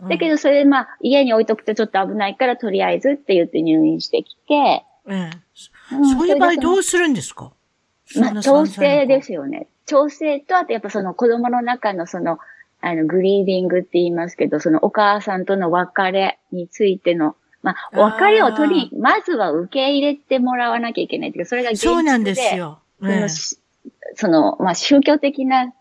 [0.10, 5.30] だけどそれまあ家に置いとくとちょっと危ないからとりあえずって言って入院してきて、うん、
[5.91, 7.52] うんそういう場合どうするんですか？
[8.15, 9.67] まあ、調整ですすよね。
[9.86, 12.39] 調整と、あとやっぱその子供の中のその、
[12.82, 22.80] あの、グリーディングって言いますけど、そのお母さんとの別れについての、まあ、別れを取り、まずは受け入れてもらわなきゃいけないっていうか、それが現実でそうなんですよ。
[22.99, 23.30] その、ええ。
[23.30, 23.60] し
[24.15, 25.73] その、まあ、宗教的な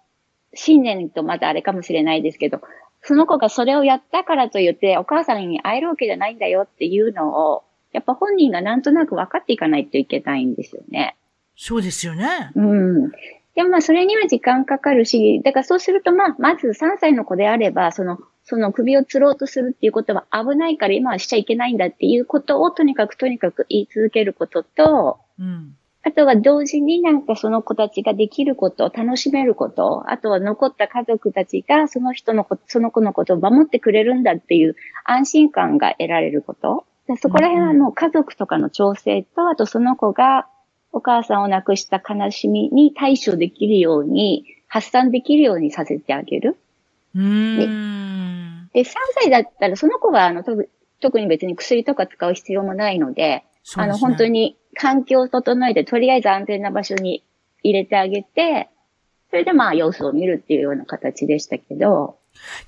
[0.55, 2.61] 信念とまたあれかもしれないですけど、
[3.03, 11.17] その子がそれをやったからといって、お母さんに会えるわけじゃないんだよっていうのを、やっぱ本人がなんとなく分かっていかないといけないんですよね。
[11.57, 12.51] そうですよね。
[12.55, 13.11] うん。
[13.55, 25.75] でもまあそれには時間かかるし、だからそうするとまあ、まず3歳の子であれば、その、その首を吊ろうとするっていうことは危ないから今はしちゃいけないんだっていうことをとにかくとにかく言い続けることと、うん。
[26.05, 36.85] あとは同時になんかその子たちができること、楽しめること、あとは残った家族たちがその人のこと、その子のことを守ってくれるんだっていう安心感が得られること。
[37.09, 40.47] でそこら辺はもう家族とかの調整と、あとその子が
[40.93, 46.59] お母さんを亡くした悲しみに対処できるように、発散できるようにさせてあげる。
[47.15, 48.71] うーん。
[48.75, 50.69] で、3歳だったらその子はあの特
[51.01, 57.25] 特に別に薬とか使う必要もないので、ですね本当に環境を整えて、とりあえず安全な場所に
[57.63, 58.69] 入れてあげて、
[59.31, 62.19] それでまあ様子を見るっていうような形でしたけど、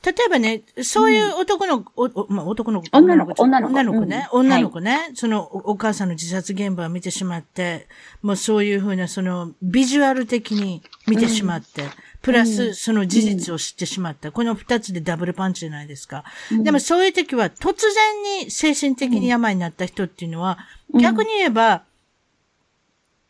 [0.04, 3.98] 例えばね、そういう男の子、おおまあ、男の子、女の子女女の子。
[3.98, 4.40] の子ね、うん。
[4.40, 7.88] 女の子ね、そのおお母さんの自殺現場を見てしまって、
[8.22, 11.84] もうそういうふうな、その、ビジュアル的に見てしまって、
[12.22, 14.32] プラス、その事実を知ってしまった。
[14.32, 16.24] この二つでダブルパンチじゃないですか。
[16.50, 20.58] でもそういう時は、突然に精神的に病になった人っていうのは、
[20.92, 21.00] うん。
[21.00, 21.84] 逆に言えば、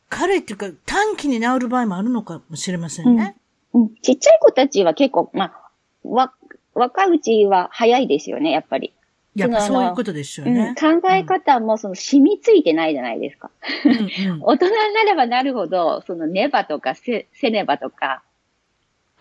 [0.09, 3.37] 軽いっていうか、短期に治る場合もあるのかもしれませんね。
[3.72, 5.60] うん、ちっちゃい子たちは結構、まあ、
[6.04, 6.32] わ、
[6.74, 8.92] 若いうちは早いですよね、やっぱり。
[9.36, 10.74] やっぱそういうことですようんね。
[10.78, 13.50] 考え方もその染みついてないじゃないですか。
[13.84, 18.22] うんうん 大人になればなるほど、そのネバとかセセネバとか、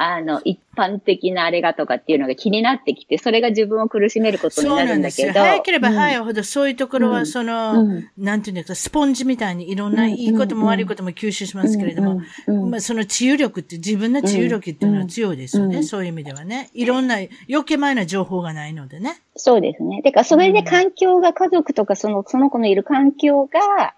[0.02, 5.28] あの、一般的なあれがとかっていうのが気になってきて、それが自分を苦しめることにそうななんですよ。
[5.28, 5.52] るんだけど。
[5.52, 6.24] 早ければ早いい。
[6.24, 15.78] ほど、そういうところは、うんその、うんなんていうんですか、スポンジみたいにいろんなうんいいことうんも悪いことも吸収しますけれども、うんうんまあ、その治癒力って、自分の治癒力っていうのは強いですよね。
[15.78, 16.70] うんそういう意味ではね。
[16.74, 17.16] いろんな
[17.50, 19.20] 余計前な情報がないのでね。
[19.36, 20.02] そうですね。
[20.02, 23.96] てか、それで環境が、家族とかその、その子のいる環境が、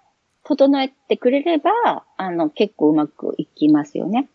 [0.55, 1.71] 整えてくれれば、
[2.17, 4.27] あの、結構うまくいきますよね。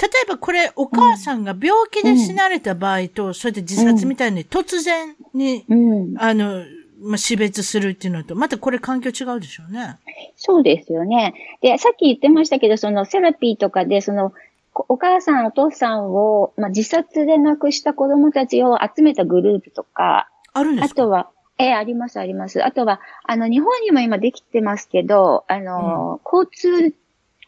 [0.00, 6.14] 例えばこれ、お母さんが病気で死なれた場合と、そうやって自殺みたいに突然に、うん。
[6.18, 6.64] あの、
[7.02, 9.96] まあ、死別するっていうのと、またこれ環境違うでしょうね。
[10.36, 11.34] そうですよね。
[11.62, 14.32] で、さっき言ってましたけど、そのセラピーとかで、その、
[14.72, 21.02] こお母さん、お父さんを、まあ、自殺で亡くした子供たちを集めたグループとか、あるんですか？
[21.02, 21.30] あとは、
[21.60, 22.64] ええあります、あります。
[22.64, 26.94] あとは、あの、日本にも今できてますけど、あの、交通、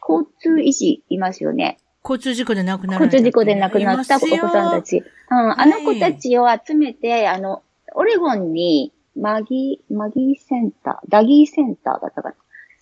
[0.01, 1.79] 交通維持いますよね。
[2.03, 4.97] 交通事故で亡くなられた交通事故で亡くなったお子さんたち。
[4.97, 5.01] う
[5.33, 7.63] ん、あの子たちを集めて、あの、
[7.95, 12.35] オレゴンに、マギー、マギーセンター、ダギーセンターだったかな。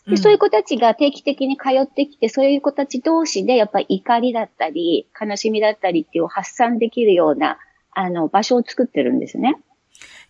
[0.08, 7.60] で、そういう子たちが定期的に通ってきて、そういう子たち同士で、やっぱり怒りだったり、悲しみだったりっていう発散できるような、
[7.91, 9.58] あの、場所を作ってるんですね。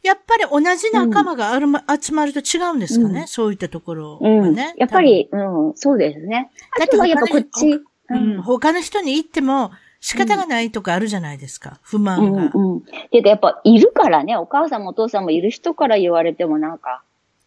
[0.04, 4.40] やっぱり同じ仲間があるま、集まると違うんですかね、うんそういったところうん。
[4.40, 4.74] はね。
[4.78, 5.38] やっぱり、う
[5.72, 6.52] ん、そうですね。
[6.80, 12.44] だってあとはやっぱこっち、うん、他の人に言っても仕方がないとかあるじゃないですか、不う満が。
[12.46, 12.82] んうん。
[13.12, 17.04] てかやっぱいるからね、お母さんもお父さんもいる人から言われてもなんか、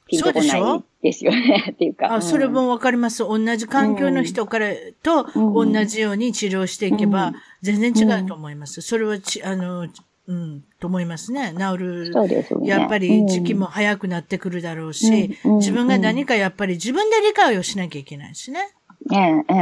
[0.07, 1.71] ピンとこないですよね。
[1.73, 2.14] っていうか。
[2.14, 3.19] あ、それうんもわかります。
[3.19, 4.69] 同じ環境の人から
[5.03, 8.81] とうん同じように治療していけばうん全然違うと思います。
[8.83, 9.88] それはち、あの、
[10.27, 11.55] うん、と思いますね。
[11.59, 12.13] 治る。
[12.13, 12.67] そうでね。
[12.67, 18.75] やっぱり時期も早くなってくるだろうし、うん自分が何かやっぱり自分で理解をしなきゃいけないしね。
[19.13, 19.55] ええ、え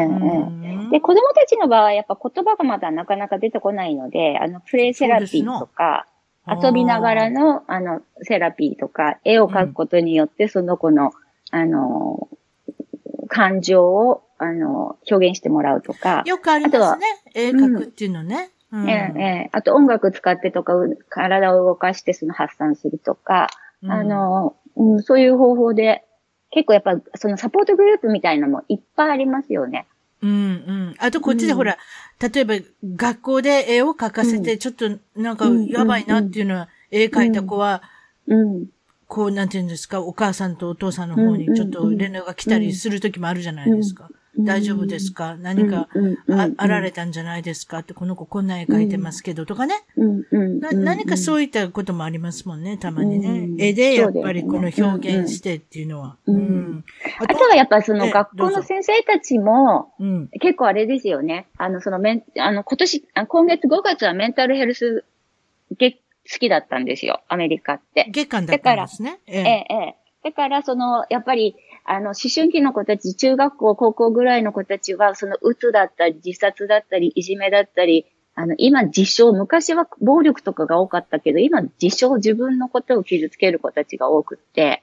[0.88, 6.06] え、で、子供たちの場合はやっぱ言葉がまだなかなか出てこないので、あの、プレイセラピーとか、
[6.46, 11.12] 遊びながらの、あの、セラピーとか、絵を描くことによって、その子の、
[11.50, 12.28] あの、
[13.26, 17.06] 感情を、あの、表現してもらうとか、よくありますね。
[17.34, 18.51] 絵描くっていうのね。
[18.72, 23.48] うんええ、ええ、あと音楽使ってとか、う体を動かしてその発散するとか、
[23.86, 26.04] あ、の、うん、そういう方法で、
[26.50, 29.86] 結構やっぱ、そのサポートグループみたいなのもいっぱいありますよね。
[30.22, 30.94] うんうん。
[30.98, 31.76] あとこっちでほら、
[32.20, 32.54] 例えば
[32.84, 37.82] 学校で絵を描かせて、ちょっとなんかうんやばいなっていうのは、絵描いた子は、
[38.26, 38.66] うん。
[39.06, 44.08] こう、なんていうんですか、お母さんとお父さんの方にちょっと連絡が来たりする時もあるじゃないですか。
[44.10, 45.36] うん大丈夫ですか？
[45.36, 45.88] 何か
[46.30, 47.78] ああられたんじゃないですか？
[47.80, 49.74] って、この子こんな絵描いてますけどとかね。
[50.60, 53.28] 何かそういったこともありますもんね、たまにね。
[53.28, 56.16] うん絵でやっぱりこの表現してっていうのは。
[57.20, 60.28] あとはやっぱそえの学校の先生たちも、うん。
[60.40, 61.46] 結構あれですよね。
[61.58, 65.04] あの、そのメン、あの、今年、あ今月5月はメンタルヘルス
[65.78, 65.98] 月
[66.32, 67.20] 好きだったんですよ。
[67.28, 68.06] アメリカって。
[68.10, 69.18] 月間だったんですね。
[69.26, 69.96] えええ、ええ。
[70.24, 84.82] だから、その、やっぱり、あの、思春期の子たち、中学校、高校ぐらいの子たちは、その、うつだったり、自殺だったり、いじめだったり、あの、今、自傷、昔は暴力とかが多かったけど、今、自傷、自分のことを傷つける子たちが多くって、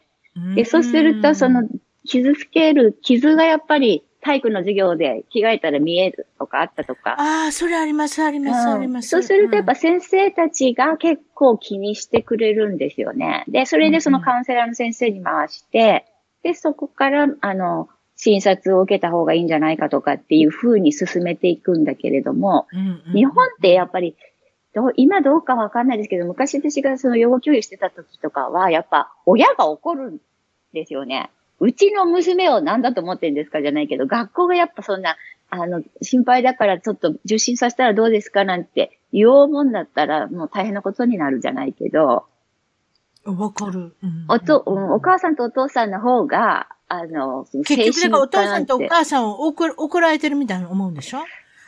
[0.55, 1.67] で、そうすると、その、
[2.05, 7.15] 傷つける、傷がやっぱり、体育の授業で着替えたら見えるとかあったとか。
[7.17, 9.09] ああ、それあります、あります、ありうんます。
[9.09, 13.45] そうするとやっぱ先生たちが結構気にしてくれるんですよね。
[13.47, 16.05] で、それでそのカウンセラーの先生に回して、
[16.43, 24.15] で、そこから、あの、診察を受けた方がいいんじゃないかとかっていう風に進めていくんだけれども、うん、うんうん日本ってやっぱり、
[24.95, 30.17] 今どうかわかんないですけど、昔私がその養護教諭してた時とかは、やっぱ親が怒るん
[30.73, 31.31] ですよね。
[31.59, 35.17] うちの娘を何だと思ってるんですかじゃないけど、学校がやっぱそんな、
[35.49, 42.25] あの、心配だからちょっと受診させたらどうですかなんて言おうもんだったらもう大変なことになるじゃないけど、
[43.37, 43.93] わかる。
[44.03, 51.19] うんおと、うんお母さんとお父さんの方が、あの、結局、だからお父さんとお母さんを怒る怒られてるみたいに思うんでしょ？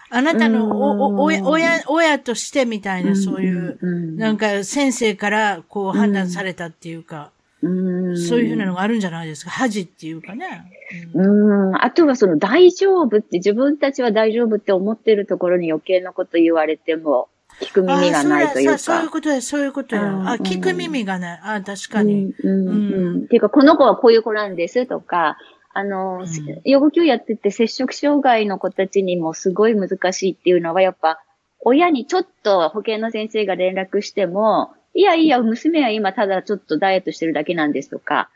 [0.09, 9.51] あなたのおお親、親、親としてみたいな、そういう、うんなんか先生からこう判断されたっていうか、うんそういうふうなのがあるんじゃないですか？
[9.51, 10.71] 恥っていうかね。
[11.13, 11.75] うん。
[11.75, 17.29] あとはその大丈夫って自分たちは大丈夫って思ってるところに余計なこと言われても
[17.61, 19.11] 聞く耳がないというあそそういうか。
[19.11, 20.03] ことや、そういうことや。
[20.03, 21.39] あ、聞く耳がない。
[21.43, 22.33] あ、確かに。
[22.43, 23.23] うんうんううんん。
[23.25, 25.37] っていうか、この子はこういう子なんですとか、
[25.73, 31.19] あの、うん養護教やってて接触障害の子たちにもすごい難しいっていうのは、やっぱ、
[31.61, 38.29] 親にちょっと保健の先生が連絡しても、いやいや、娘は今ただちょっとダイエットしてるだけなんですとか、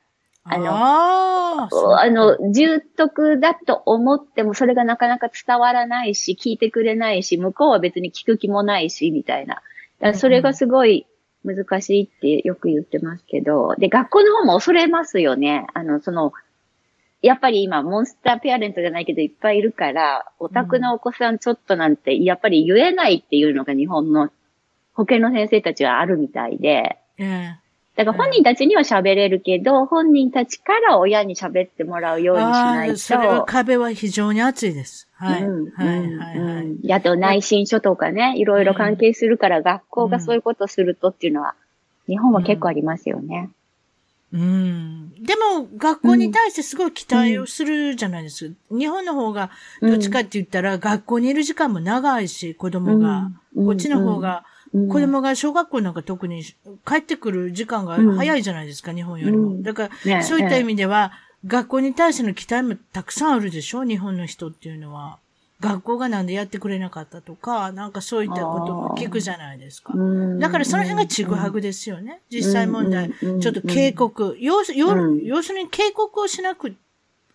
[0.47, 9.55] あの、あーあの、重篤だと思ってもそれがなかなか伝わらないし、聞いてくれないし、向こうは別に聞く気もないし、みたいな。
[9.55, 9.65] だか
[9.99, 11.07] らそれがすごい
[11.43, 15.65] 難しいってよく言ってますけど、で、学校の方も恐れますよね。
[15.73, 16.31] あの、その、
[17.23, 24.29] やっぱり今、モンスターペアレントじゃないけどいっぱいいるから、オタクのお子さんちょっとなんて、やっぱり言えないっていうのが日本の
[24.93, 27.55] 保健の先生たちはあるみたいで、え
[27.95, 32.93] だから本人たちには喋れるけど、本人たちから親に喋ってもらうえようにしあないと。
[32.95, 35.07] あそれは壁は非常に厚いです。
[35.13, 35.43] はい。
[35.43, 41.55] うんはい、うんはい、あと内申書とかね、いろいろ関係するから学校がそういうことするとっていうのは、
[42.07, 43.49] 日本は結構ありますよね。
[44.33, 45.13] うん。
[45.23, 48.55] でも、学校に対してすごい期待をするじゃないですか。
[48.77, 53.17] 日本の方が、どっちかって言ったら、学校にいる時間も長いし、子供が。
[53.17, 54.43] うんこっちの方が、
[54.75, 56.43] うん子供が小学校なんか特に
[56.85, 59.47] 帰ってくる時間が早いじゃないですか、日本よりも。
[59.47, 61.13] うんだから、ねそういった意味では、
[61.47, 65.17] 学校に対しての期待もたくさんあるでしょ日本の人っていうのは。
[65.61, 69.93] 学校がなんでやってくれなかったとか、なんかそういったことも聞くじゃないですか。
[69.95, 72.19] うんだからその辺がちぐはぐですよね。
[72.29, 73.13] 実際問題。
[73.21, 74.35] うんちょっと警告。
[74.39, 76.75] 要す要するに警告をしなく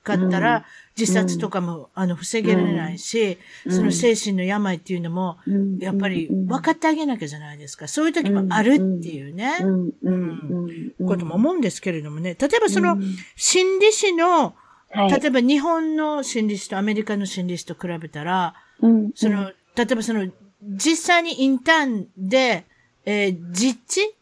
[0.03, 0.65] かったら、
[0.99, 3.73] 自殺とかも、あの、防げられないし、うん。
[3.73, 5.79] その精神の病っていうのも、うん。
[5.79, 7.89] やっぱり分かってあげなきゃじゃないですか。
[7.89, 9.59] そういう時もあるっていうね、
[10.03, 10.93] うん。
[11.07, 12.37] ことも思うんですけれどもね。
[12.39, 14.55] 例えばそのうん、心理師の、
[14.91, 15.11] はい。
[15.11, 19.13] 例えば日本の心理師とアメリカの心理師と比べたら、うん。
[19.15, 20.27] その、例えばその、
[20.63, 22.65] 実際にインターンで、
[23.05, 24.15] えー実地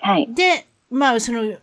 [0.00, 0.32] はい。
[0.34, 1.56] で、まあ、その、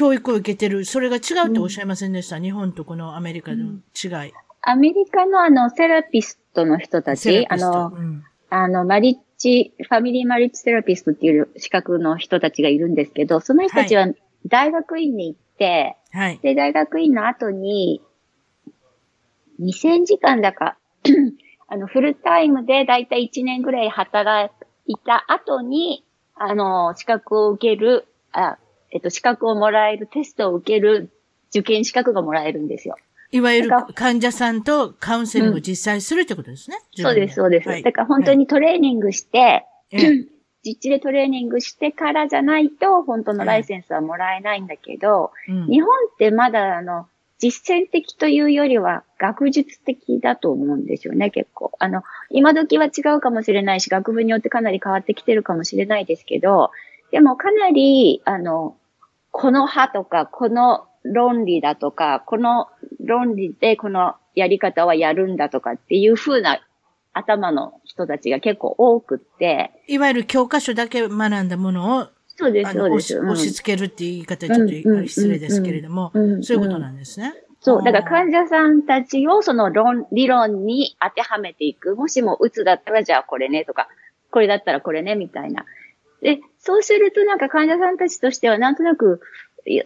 [0.00, 4.32] 教育を受けてる、それが違うっておっしゃいませんでした、日本とこのアメリカの違い。
[4.62, 8.24] アメリカのあの、セラピストの人たち、あの、うん。
[8.48, 14.06] あの、マリッジ、ファミリーマリッジセラピストっていう資格の人たちがいるんですけど、その人たちは
[14.46, 16.38] 大学院に行って、はい。
[16.42, 18.00] で、大学院の後に、
[19.60, 20.78] 2000時間だか、
[21.68, 24.50] あの、フルタイムでだいたい1年ぐらい働
[24.86, 28.56] いた後に、あの、資格を受ける、あ、
[28.90, 31.10] えっと、資格をもらえる、テストを受ける
[31.50, 32.96] 受験資格がもらえるんですよ。
[33.32, 36.78] いわゆる患者さんとカウンセリングを実際するってことですね。
[36.96, 37.68] そうです、そうです。
[37.68, 40.26] はいだから本当にトレーニングして、ええ
[40.62, 47.06] 実地でトレーニングしてからじゃないと、本当のライセンスはもらえないんだけど、うん日本ってまだあの、
[47.38, 51.72] 実践的というよりは学術的だと思うんですよね、結構。
[51.78, 56.70] あの、今時は違うかもしれないし、学部によってかなり変わってきてるかもしれないですけど、
[57.10, 58.76] でもかなり、あの、
[59.30, 62.68] この派とか、この論理だとか、この
[63.04, 66.60] 論理でこのやり方はやるんだとかっていう風な
[67.12, 73.16] 頭の人たちが結構多くって、いわゆる教科書だけ学んだものを、そうです、そうです。
[73.16, 77.34] 押しうん押し付けるっていう言い方はちょっと失礼ですけれども、うんそういうことなんですね。
[77.60, 81.94] そう、だから患者さんたちをその論、理論に当てはめていく。
[81.94, 83.88] もしもうつだったらじゃあこれねとか、
[84.30, 85.66] これだったらこれねみたいな。
[86.22, 89.20] で、そうするとなんか患者さんたちとしてはなんとなく、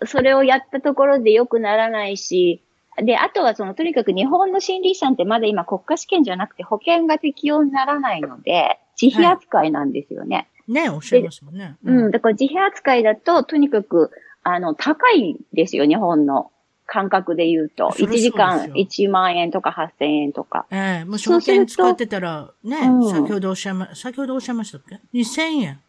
[0.07, 2.63] それをやったところで良くならないし、
[2.97, 10.49] で、あとはその、とにかく日本の心理師さんってまだ今国家試験じゃなくて保険が適用にならないので、自費扱いなんですよね。
[10.69, 11.77] ね、おっしゃいますもんね。
[11.85, 14.11] うん、だから自費扱いだと、とにかく、
[14.43, 16.51] あの、高いですよ、日本の
[16.87, 17.89] 感覚で言うと。
[17.89, 20.67] 1そりゃそうですよ時間1万円とか8000円とか。
[20.71, 25.81] ええもし保そうすると険使ってたら、ね、うん先ほどおっしゃいま、先ほどおっしゃいましたっけ ?2000 円。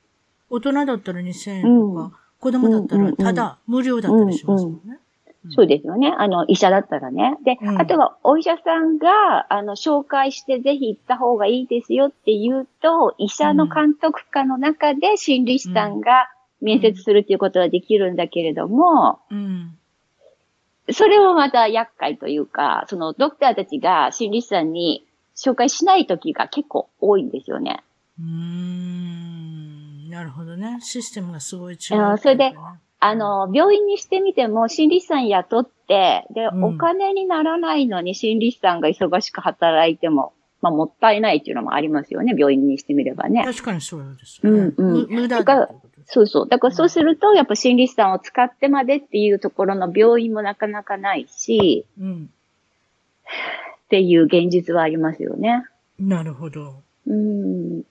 [0.49, 4.79] 大人だったら2000円とうんか、子供だったらただ、無料だったりしますもんね。
[4.85, 4.99] うん
[5.51, 6.11] そうですよね。
[6.17, 7.37] あの、医者だったらね。
[7.43, 16.29] で、うんあとはお医者さんが、あの、紹介してぜひ行った方がいいですよって言うと、医者の監督下の中で心理師さんが
[16.61, 19.77] 面接するっていうことはできるんだけれども、うん。
[20.91, 25.05] それもまた厄介というか、そのドクターたちが心理師さんに
[25.35, 27.83] 紹介しない時が結構多いんですよね。
[28.19, 29.34] うーん。
[30.15, 30.79] なるほどね。
[30.79, 32.55] システムがすごい違う、あのそれで、
[33.01, 43.43] あの、病院にしてみても心理師さん雇って、で、うんお金にならないのに心理師さんが忙しく働いても、まあ、もったいないっていうのもありますよね、病院にしてみればね。
[43.43, 44.73] 確かにそうですよね。
[44.77, 45.69] うんうんむ無駄だ。
[46.05, 46.47] そうそう。
[46.47, 52.29] だからそうすると、やっぱ心理師さんを使ってまでっていうところの病院もなかなかないし、うん。
[53.85, 55.65] っていう現実はありますよね。
[55.99, 56.83] なるほど。
[57.05, 57.83] うん。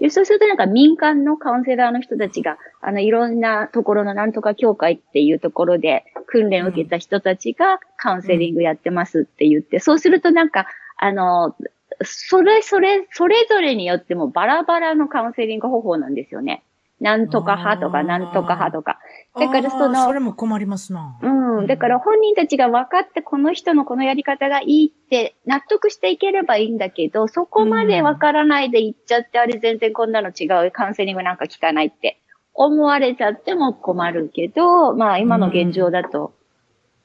[0.00, 10.66] で、そうするとなんか民間のカウンセラーの人たちが、あの、いろんなところのなんとか協会っていうところで訓練を受けた人たちがカウンセリングやってますって言って、そうするとなんか、
[10.96, 11.54] あの、
[12.02, 16.64] それそれ、それぞれによってもバラバラのカウンセリング方法なんですよね。
[17.00, 18.98] なんとか派とか、なんとか派とか。
[19.38, 21.18] だからそのそれも困りますな。
[21.22, 21.66] うん。
[21.66, 32.20] だから本人たちが分かって、この人のこのやり方がいいって納得していければいいんだけど、そこまで分からないで言っちゃって、あれ全然こんなの違う、カウンセリングなんか聞かないって
[32.54, 36.32] 思われちゃっても困るけど、まあ今の現状だと、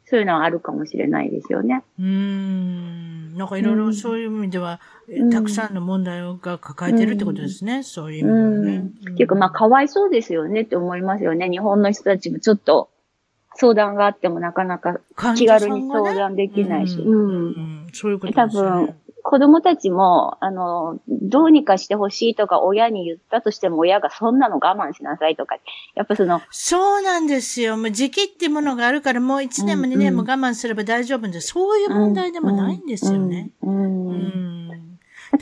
[0.09, 1.83] そういうのはあるかもしれないですよね。
[1.99, 3.37] うーん。
[3.37, 7.83] なんかいろいうろんそういう意味では、えうんたくさんの問題が抱えてるってことですね。
[7.83, 8.77] そういう意味うではね。
[8.79, 8.87] ん。
[8.87, 11.47] っていうかまあかわいそうですよねって思いますよね。
[11.47, 12.89] 日本の人たちもちょっと
[13.53, 16.95] 相談があってもなかなか患気軽に相談できないし。
[16.95, 18.95] うんうんうんそういうこと多ですよね分。、
[19.29, 25.57] 子供たちも、あの、どうにかしてほしいとか親に言ったとしても親がそんなの我慢しなさいとか、
[25.93, 27.77] やっぱその、そうなんですよ。
[27.77, 33.51] もう時期っていうものがあるから、もう1年も2年も我慢すれば大丈夫で、そういう問題でもないんですよね。
[33.61, 33.69] うん。
[33.69, 34.67] ううん。
[34.69, 34.79] ね、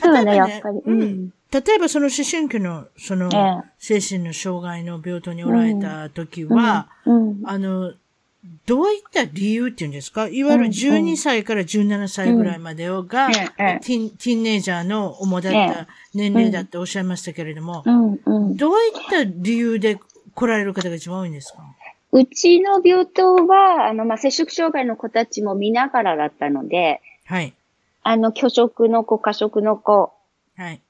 [0.02, 1.32] 例えばねやっぱり、ううんん。
[1.50, 7.40] 例えばその思春期の、そのえ、精神の障害の病棟におられた時は、うん。
[7.44, 7.94] あの、
[8.66, 10.28] どういった理由っていうんですか？
[10.28, 17.82] いわゆるうん12歳から17歳ぐらいまでをが、ティン、ティーンネイジャーの主だった年齢だっておっしゃいましたけれども。
[17.84, 19.98] どういった理由で
[20.34, 21.62] 来られる方が一番多いんですか？
[22.12, 27.52] うちの病棟は、あの、まあ、摂食障害の子たちも見ながらだったので、はい。
[28.02, 30.12] あの、拒食の子、過食の子、
[30.56, 30.80] はい。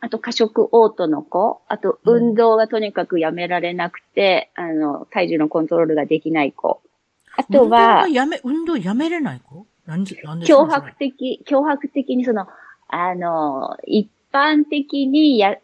[0.00, 2.28] あと過食嘔吐の子、あとうん。
[2.30, 6.80] 運動がとにかくやめられなくて、あの、体重のコントロールができない子。
[7.36, 7.76] あと運動
[8.08, 9.66] やめ、運動やめれない子？
[9.86, 12.46] なんで、なんで脅迫的、脅迫的にその、
[12.88, 15.58] あの、一般的にや、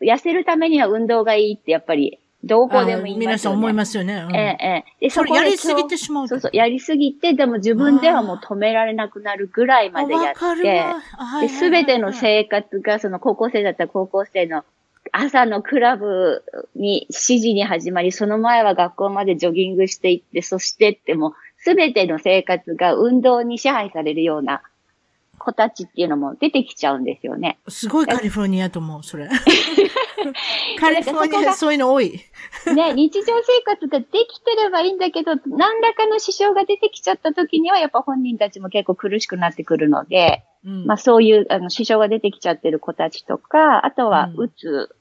[0.00, 3.26] 痩せれるためには運動がいいってやっぱり、どこでも言いますよね。
[3.26, 4.14] 皆さん思いますよね。
[4.14, 5.06] うんええ、ええ。
[5.08, 10.34] で、それこでやりすぎてしまうとそうそう、やりすぎて、でも自分ではもう止められなくなるぐらいまでやっ
[11.40, 14.64] て、すべてのはい生活が、その高校生だったら高校生の
[15.12, 16.44] 朝のクラブ
[16.76, 24.62] に7時に始まり、その前は学校までジョギングしていって、そしてってもう、すべての生活が運動に支配されるような
[25.40, 27.58] 子たちっていうのも出てきちゃうんですよね。
[27.68, 29.28] すごいカリフォルニアと思う、それ。
[30.78, 32.20] カリフォルニアそういうの多い。
[32.74, 44.94] ね、日常生活ができてればいいんだけど、何らかの支障が出てきちゃった時には、やっぱ本人たちも結構苦しくなってくるので、うんまあそういう、あの、支障が出てきちゃってる子たちとか、あとは、うんうつ、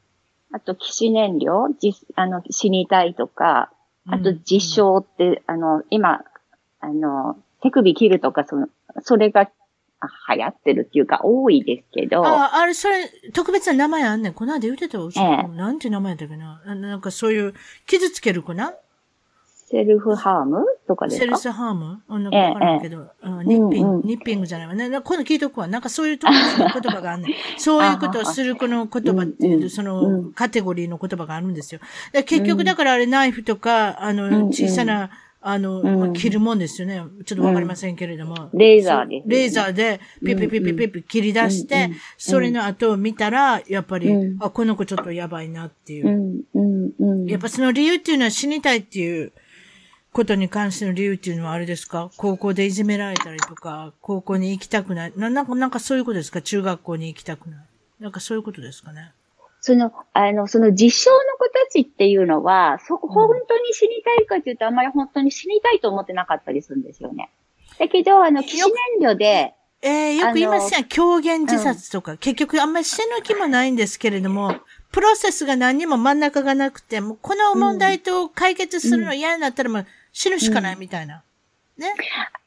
[0.52, 3.72] あと、起死燃料、じあの、死にたいとか、
[4.08, 6.24] あと、自傷って、あの、今、
[6.80, 8.68] あの、手首切るとか、その、
[9.02, 9.50] それが、あ
[10.36, 14.34] 流行ってるっていうか、多いですけど、あ、あれ、それ、特別な名前あんねん。
[14.34, 15.48] この間言ってたわ、うちええ。
[15.56, 16.62] なんて名前だっけな。
[16.66, 17.54] あなんかそういう、
[17.86, 18.74] 傷つける子な？
[19.72, 21.26] セルフハームとかですか？
[21.26, 22.02] セルスハーム？
[22.10, 24.08] うんなんかわからんけど、うんニッピング、うんうん。
[24.08, 24.90] ニッピングじゃないわね。
[24.90, 25.68] な今度聞いとくわ。
[25.68, 27.34] なんかそういう特別な言葉があんねん。
[27.60, 31.82] そういうことをする子の言葉っていう、そのうんカテゴリーの言葉があるんですよ。
[32.14, 32.66] で結局うん。
[32.66, 34.48] だからあれナイフとか、あの、うん。
[34.48, 37.02] 小さな、あの、うんまあ切るもんですよね。
[37.26, 38.50] ちょっとわかりませんけれども。
[38.54, 46.08] レーザーですねレーザーでピピピピピピ切り出して、うんうんそれの後を見たら、やっぱり、うんあ、この子ちょっとやばいなっていう。
[46.08, 47.26] うん、うん、うん。
[47.26, 49.32] やっぱその理由っていうのは死にたいっていう
[50.12, 55.14] ことに関しての理由っていうのはあれですか高校でいじめられたりとか、高校に行きたくない。
[55.16, 57.60] ななんか、なんかそういうことですか中学校に行きたくない。
[58.00, 59.12] なんかそういうことですかね。
[59.62, 67.30] その、あの、その実証の子たちっていうのは、そこ、本当に死にたいかっていうと、あんまり本当に死にたいと思ってなかったりするんですよね。
[67.78, 70.86] だけど、あの、起死燃料で、えー、よく言いますやん。
[70.86, 74.56] 狂言自殺とか、結局あんまり死ぬ気もないんですけれども、
[74.92, 81.24] プロセスが何にも真ん中がなくて、もうこの問題と解決するの嫌になったらもう死ぬしかないみたいな。
[81.78, 81.94] ね。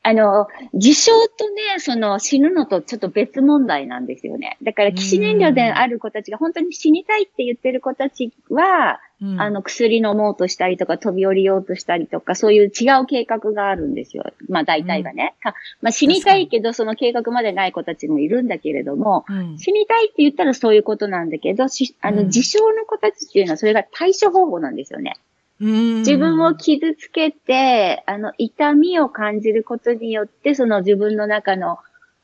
[0.04, 4.58] あの、自傷とね、その死ぬのとちょっと別問題なんですよね。
[4.62, 14.24] だから、起死燃料である子たちが本当に死にたいって言ってる子たちは、うんあの、薬飲もうとしたりとか、飛び降りようとしたりとか、そういう違う計画があるんですよ。
[14.48, 15.36] まあ、大体がね。
[15.40, 25.14] かまあ、死にたいけど、その計画までない子たちもいるんだけれども、うん死にたいって言ったらそういうことなんだけど、しあの、うん自傷の子たちっていうのはそれが対処方法なんですよね。
[25.62, 31.78] うん自分を傷つけて、あの、痛みを感じることによって、その自分の中の、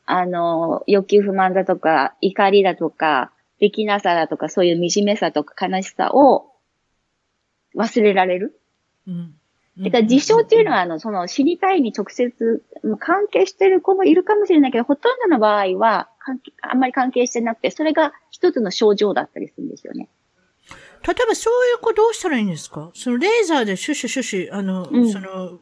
[0.07, 3.31] あの、欲求不満だとか、怒りだとか、
[3.61, 6.51] できなさだとか、そういう惨めさとか悲しさを
[7.77, 8.61] 忘れられる。
[9.07, 9.35] うん。
[9.79, 16.09] だから自傷っていうのは、あの、その死にたいに直接うん関係してる子もいるかもしれないけど、ほとんどの場合は
[16.63, 20.09] あんまり関係してなくて、それが一つの症状だったりするんですよね。
[21.07, 22.91] 例えばそういう子どうしたらいいんですか？
[22.95, 25.13] そのレーザーでシュシュシュシュ、あの、うん。
[25.13, 25.61] その、う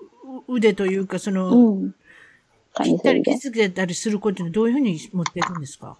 [0.48, 1.94] 腕というか、その、うん。
[2.82, 5.96] 切ったりで傷つけたりする子ってどういうふうに持っていくんですか？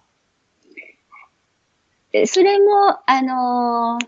[2.13, 4.07] でそれも、あのー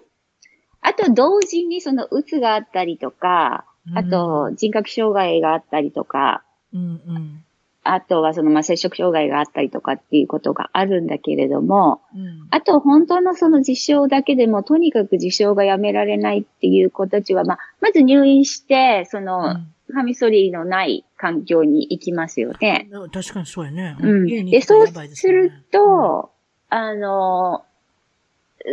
[0.81, 3.64] あと同時にそのうつがあったりとか、
[3.95, 6.85] あと人格障害があったりとか、うんう
[7.18, 7.45] ん。
[7.91, 12.47] あとはそのまあ摂食障害があったりとかっていうことがあるんだけれども、うん。
[12.51, 19.57] あと本当のその自傷だけでもとにかく自傷がやめられないっていう子たちは、まあ、まず入院して、その、
[19.93, 22.89] カミソリのない環境に行きますよね。
[22.91, 23.97] うん確かにそうやね。
[24.01, 24.28] うん。
[24.28, 26.30] 家にで、そうする、と、
[26.68, 27.64] あの、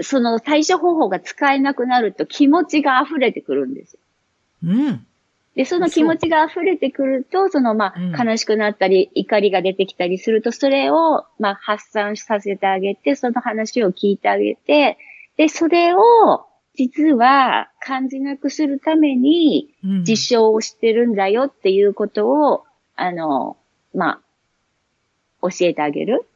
[0.01, 3.99] その対処方法が使えなくなると気持ちが溢れてくるんですよ。
[4.63, 5.07] うん。
[5.56, 8.16] で、その気持ちが溢れてくると、その、まうん。
[8.16, 14.97] あ、悲しくなったり、怒りが出てきたりすると、それを、まあ、発散させてあげて、その話を聞いてあげて、
[15.38, 16.45] で、それを、
[16.76, 20.03] 実は、感じなくするために、うん。
[20.03, 22.66] 実証をしてるんだよっていうことを、
[22.97, 23.56] あの、
[23.93, 24.20] ま
[25.41, 26.28] あ、教えてあげる。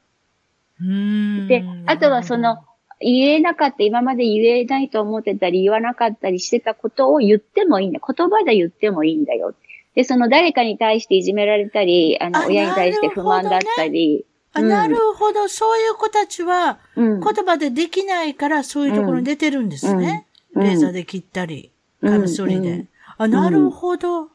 [0.80, 1.48] うん。
[1.50, 2.64] で、あとはその、、
[3.00, 8.00] 言えなかった、今まで言えないと思ってたり、言わなかったりしてたことを言ってもいいんだ。
[8.06, 9.54] 言葉で言ってもいいんだよ。
[9.96, 15.48] で、その誰かに対していじめられたり、あの、あ親に対して不満だったり、あ、うんなるほど。
[15.48, 17.20] そういう子たちは、うん。
[17.20, 20.26] 言葉でできないから、そういうところに出てるんですね。
[20.26, 20.30] うん
[20.64, 21.72] レーザーで切ったり、
[22.02, 22.72] うんカミソリで。
[22.72, 22.90] うん
[23.20, 24.26] あ、なるほど。
[24.26, 24.32] だ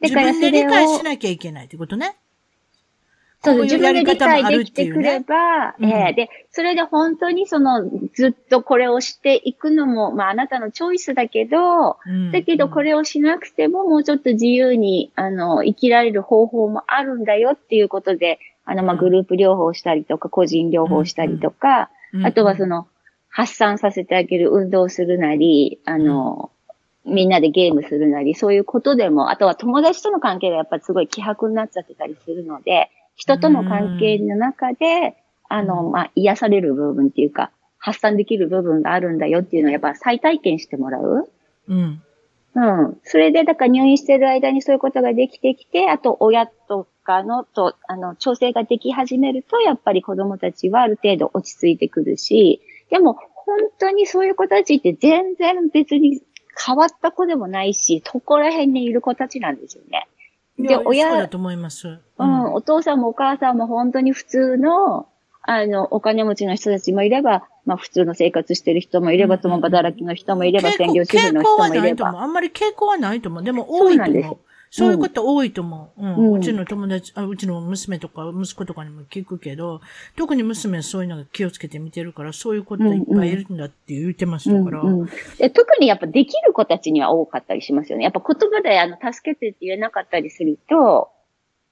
[0.00, 2.16] 自から分で理解しなきゃいけないってことね。
[3.42, 5.24] そう自分で理解できてくれね。
[5.26, 5.90] ば、うん。
[5.90, 12.32] ええで、それで本当にその、ずっとこれをしていくのも、まあ、あなたのチョイスだけど、うん。
[12.32, 19.00] だけど、これをしなくても、もうちょっと自由に、あの、生きられる方法もあるんだよっていうことで、あの、まあ、うん。
[19.00, 22.26] グループ療法したりとか、個人療法したりとか、うん。
[22.26, 22.88] あとはその、
[23.28, 26.50] 発散させてあげる運動をするなり、あの、
[27.04, 35.16] みんなでゲームするなり、そういうことでも、あとは友達との関係がやっぱりすごい希薄になっちゃってたりするので、人との関係の中で、
[35.48, 41.30] あの、まあ、癒される部分っていうか、発散できる部分があるんだよっていうのをやっぱ再体験してもらう。
[41.68, 42.02] うん。
[42.54, 43.00] うん。
[43.04, 52.60] それで、だから入院してる間にそういうことができてきて、あと親とかのと、あの、調整ができ始めると、やっぱり子供たちはある程度落ち着いてくるし、
[52.90, 56.22] でも本当にそういう子たちって全然別に
[56.56, 60.08] 変わった子でもないし、そこら辺にいる子たちなんですよね。
[60.58, 61.88] で親そうだと思います。
[61.88, 65.06] ううん、お父さんもお母さんも本当に普通の、
[65.42, 71.82] あの、お金持ちの人たちもいれば、まあ普通の生活してる人もいれば、うん共働きの人もいれば、傾専業主婦の人もいれば。
[71.82, 72.20] ないと思う。
[72.20, 73.44] あんまり傾向はないと思う。
[73.44, 74.36] でも多いとそうなんで。
[74.70, 76.02] そういうこと多いと思う。
[76.02, 76.16] うん。
[76.16, 79.80] うんうちの友達あ、うちの娘とか息子とかにも聞くけど、
[80.16, 84.80] 特に娘はそういうのが気をつけて見てるから、そういうこといっぱいいるんだって言ってましたから。
[84.80, 85.08] うんうん
[85.38, 88.04] で特にやっぱできる子たちには多かったりしますよね。
[88.04, 91.10] やっぱ言葉であの助けてって言えなかったりすると、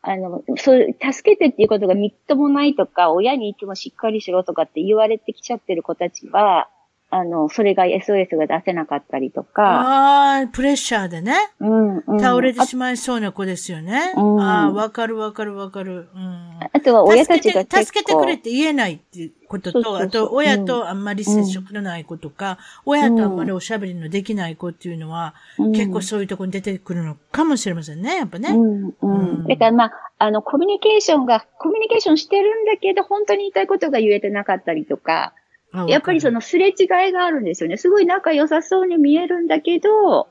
[0.07, 6.69] あの、そう、助けてっていうことがみっともないとか、親にいつもしっかりしろとかって言われてきちゃってる子たちは、
[7.17, 11.35] あの、それが SOS が出せなかったりとか、ああ、プレッシャーでね。
[11.61, 14.15] うんうん倒れてしまいそうな子ですよね。
[14.17, 16.09] うんああ、わかるわかるわかる。
[16.13, 16.59] うん。
[16.73, 28.49] あとは親たちが助けて、くれって言えないっていうことと、あと、親とあんまり接触のない子とか、親とあんまりおしゃべりのできない子っていうのは、うん結構そういうとこに出てくるのかもしれませんね、やっぱね。
[28.51, 29.47] うん、ううんん。
[29.47, 35.44] だからまあ、あの、コミュニケーションが、コミュニケーションしてるんだけど、本当に言いたいことが言えてなかったりとか、あ
[35.89, 37.77] やっぱりそ、のすれ違いがあるんですよね。
[37.77, 40.29] すごい仲良さそうに見えるんだけど、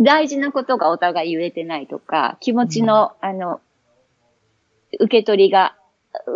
[0.00, 3.60] 大事なことがお互い言えてないとか、気持ちの、あの、
[4.98, 5.76] 受け取りが、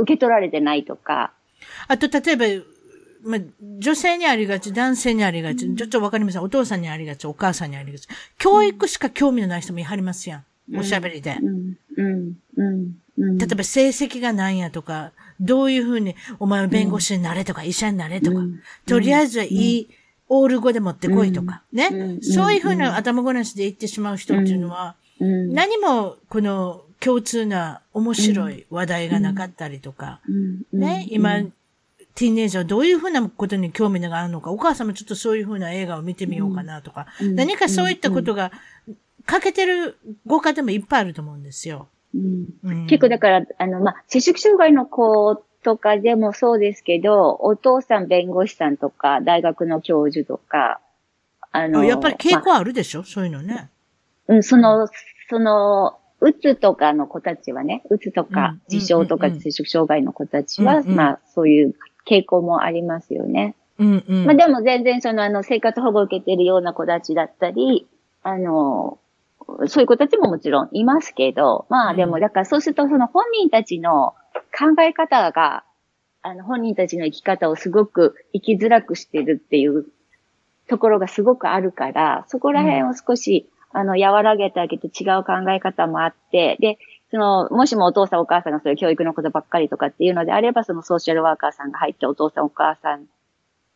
[0.01, 1.32] 受け取られてないとか。
[1.89, 2.64] あと、例えば、
[3.22, 3.41] まあ、
[3.78, 6.43] 女性にありがち、男性にありがち、ちょっとわかりません。
[6.43, 8.07] お父さんにありがち、お母さんにありがち。
[8.39, 10.45] 教育しか興味のない人もいはりますやん。
[10.76, 11.36] おしゃべりで。
[11.41, 13.39] うん、うん、うん、うん。
[13.39, 18.61] 例えば成績がなんやとか、どういうふうに、お前は弁護士になれとか、医者になれとか、うん。
[18.86, 19.89] とりあえずはいい、
[20.28, 22.22] オール語で持ってこいとか、ね、うん。
[22.22, 30.20] そういうふうな頭ごなしで言ってしまう人っていうのは、うん、何もこの共通な面白い話題がなかったりとか、
[30.72, 31.43] うん、ね、今、
[32.14, 37.34] ティーンエイジャーはどういうふうなことに興味があるのか、お母さんもちょっとそういうふうな映画を見てみようかなとか、うん。
[37.36, 38.51] 何かそういったことが
[39.26, 41.89] 欠けてるご家庭もいっぱいあると思うんですよ。
[42.14, 50.80] うんうん結構だから、あの、まあ、摂食障害の子とかでもそうですけど、お父さん弁護士さんとか、大学の教授とか、
[51.52, 53.70] あの、やっぱり傾まあ向あるでしょ、そういうのね。
[54.28, 54.88] うん、その、
[55.28, 61.74] その、うつとかの子たちはね、うつとかうん、自傷とか摂食障害の子たちは、うんうんまあ、そういう
[62.09, 63.54] 傾向もありますよね。
[63.78, 64.24] うんうん。
[64.24, 67.86] まあ、でも全然その、あの、生活保護を受けてるような子たちだったり、
[68.22, 68.98] あの、
[69.66, 74.14] そういう子たちももちろんいますけど、まあでも、うんだからそうするとその本人たちの
[74.57, 75.64] 考え方が、
[76.22, 79.86] あの、本人たちの生き方をすごく生きづらくしてるっていう
[80.68, 86.78] ところがすごくあるから、そこら辺を少し、あの、和らげてあげて違う考え方もあって、で、
[87.11, 93.07] その、もしもお父さんお母さんがそういう教育のことばっかりとかっていうのであれば、そのソーシャルワーカーさんが入ってお父さんお母さん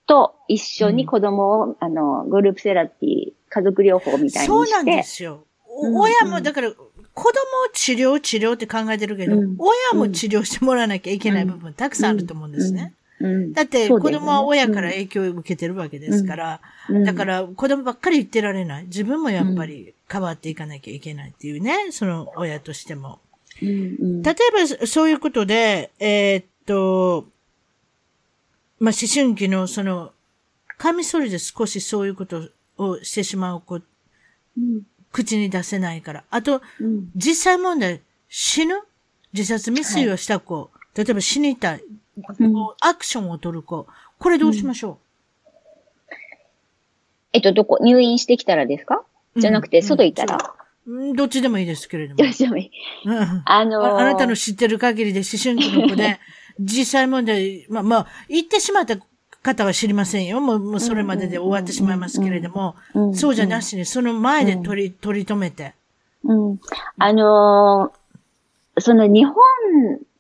[0.07, 4.47] と一緒に子供を、あの、グループセラピー、家族療法みたいにして。
[4.47, 5.45] そうなんですよ。
[5.75, 6.73] 親も、だから、
[7.15, 7.33] 子供を
[7.73, 9.57] 治療、治療って考えてるけど、うん。
[9.59, 12.95] 親も治療してもらわなきゃいけない部分たくさんあると思うんですね。
[13.21, 13.53] うん。
[13.53, 17.05] だって、子供は親から影響を受けてるわけですから、うん。
[17.05, 18.85] だから子供ばっかり言ってられない。
[18.85, 23.21] 自分もやっぱり変わっていかなきゃいけないっていうね、その親としても。
[23.61, 27.29] 例えば、そういうことで、えーっと、
[28.81, 30.13] まあ、思春期のその、
[30.79, 33.81] カミソリで少しそういうことをしてしまう子、う
[34.61, 34.83] ん
[35.13, 36.25] 口に出せないから。
[36.31, 37.11] あと、うん。
[37.15, 38.75] 実際問題、死ぬ？
[39.33, 41.83] 自殺未遂をした子、例えば死にたい、
[42.41, 42.55] うん。
[42.81, 43.87] アクションを取る子、
[44.19, 44.99] これどうしましょ
[47.33, 47.79] えっと、どこ？
[47.83, 49.05] 入院してきたらですか？
[49.35, 49.85] う、じゃなくて、うん。
[49.85, 50.55] 外行ったら、
[50.87, 51.17] うん。
[51.17, 52.17] どっちでもいいですけれども。
[52.17, 52.71] どうしてもいい。
[53.07, 53.43] うん。
[53.47, 53.85] あのー。
[53.87, 56.19] ああなたの知ってる限りで思春期の子で、
[56.61, 58.97] 実際問題、まあまあ、言ってしまった
[59.43, 60.41] 方は知りませんよ。
[60.41, 65.75] もう、もうそれまでで終わってしまいますけれども、うんそうじゃなしに、その前で取り、取り留めて。
[66.25, 66.61] うん。
[66.99, 68.03] あのー
[68.79, 69.35] その日本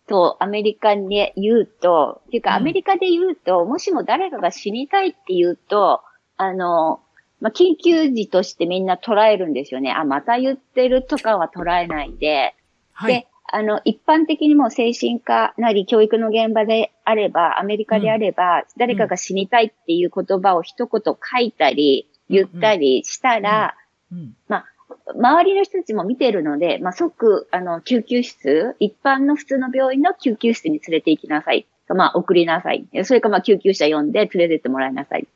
[0.06, 6.02] とアメリカに言うと、っていうかうんアメリカで言うと、もしも誰かが死にたいって言うと、
[6.36, 7.12] あのー
[7.42, 9.90] まあ、緊急時としてみんな捉えるんですよね。
[9.90, 12.54] あ、また言ってるとかは捉えないで。
[12.92, 23.76] はいで。、あの、一般的にも精神科なり教育の現場であれば、アメリカであれば、誰かが死にたいっていう言葉を一言書いたり、言ったりしたら、
[24.11, 24.34] うん。
[25.14, 31.66] 周りの人たちも見てるので、まあ、即、あの、救急室、一般の普通の病院の救急室に連れて行きなさい。
[31.88, 32.86] まあ、送りなさい。
[33.05, 35.26] それか、まあ、救急車呼んで連れてってもらいなさい。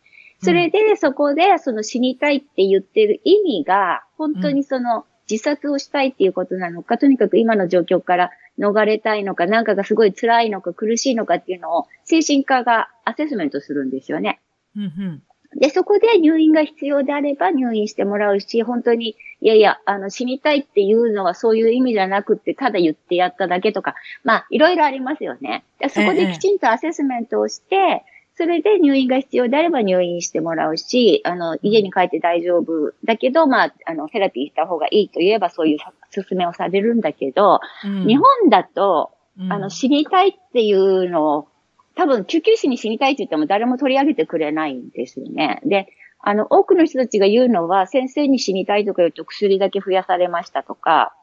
[0.43, 14.41] それで、そこで、その死にたいって言ってる意味が、本当にその、自殺をしたいっていうことなのか、とにかく今の状況から逃れたいのか、なんかがすごい辛いのか苦しいのかっていうのを、精神科がアセスメントするんですよね。
[14.77, 14.83] うん。
[14.83, 15.22] うん。
[15.59, 25.64] で、そこで入院が必要であれば入院してもらうし、本当に、いやいや、あの、死にたいっていうのはそういう意味じゃなくって、ただ言ってやっただけとか、まあ、いろいろありますよね。
[25.79, 28.05] でそこできちんとアセスメントをして、
[28.37, 32.93] それで入院が必要であれば入院してもらうし、あの、家に帰って大丈夫。
[33.05, 35.78] だけど、まあ、あの、セラピーした方がいいと言えばそういう
[36.14, 38.07] 勧めをされるんだけど、うん。
[38.07, 39.53] 日本だと、うん。
[39.53, 41.49] あの、死にたいっていうのを、
[41.95, 45.62] 多分救急士に死にたいって言っても誰も取り上げてくれないんですよね。
[45.64, 51.14] で、あの、多くの人たちが言うのは、先生に死にたいとか言うと薬だけ増やされましたとか、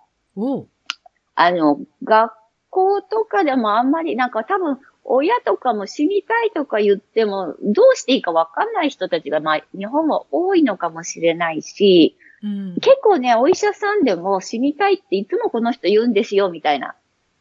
[1.35, 2.33] あの、学
[2.69, 12.75] 校とかでもあんまり、なんか多分、親とかも死にたいとか言っても、どうしていいかわかんない人たちが、まあ、日本は多いのかもしれないし、うん。
[12.75, 16.95] 結構ね、お医者さんでも死にたいっていつもこの人言うんですよ、みたいな。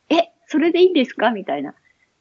[0.08, 1.30] え、それでいいんですか？
[1.30, 1.74] みたいな。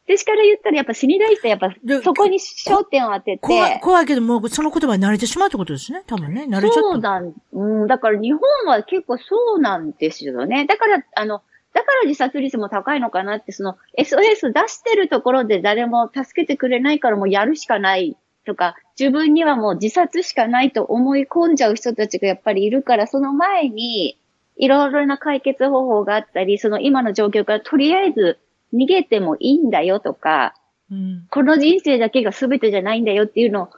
[0.08, 3.39] 私から言ったらやっぱ死にたい人はやっぱでそこに焦点を当てて。
[3.39, 6.04] 怖い、怖いけど、もうその言葉に慣れてしまうってことですね。
[6.08, 6.46] 多分ね。
[6.50, 6.82] 慣れちゃった。
[6.82, 10.66] そうなん、うん、だから日本は結構そうなんですよね。
[10.66, 11.44] だから、あの、
[11.74, 24.18] だから自殺率も高いのかなって、その SOS 出してるところで誰も助けてくれないからもうやるしかないとか、自分にはもう自殺しかないと思い込んじゃう人たちがやっぱりいるから、その前に、
[24.58, 28.38] いろいろな解決方法があったり、その今の状況からとりあえず
[28.74, 30.54] 逃げてもいいんだよとか、
[30.92, 31.28] うん。
[31.32, 33.70] この人生だけが全てじゃないんだよっていうのを、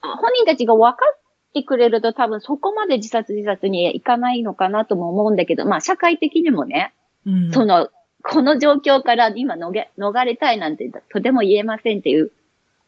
[0.00, 1.18] 本人たちが分かっ
[1.54, 6.94] てくれると多分そこまで自殺自殺にいかないのかなとも思うんだけど、まあ社会的にもね、
[7.28, 7.52] うん。
[7.52, 7.88] その、
[8.22, 12.32] この状況から今逃げ、逃れたいなんてとても言えませんっていう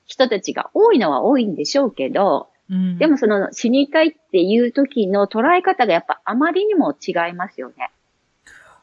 [0.06, 7.90] 人たちが多いのは多いんでしょうけど、うん、でもその死にたいっていう時の捉え方がやっぱあまりにも違いますよね。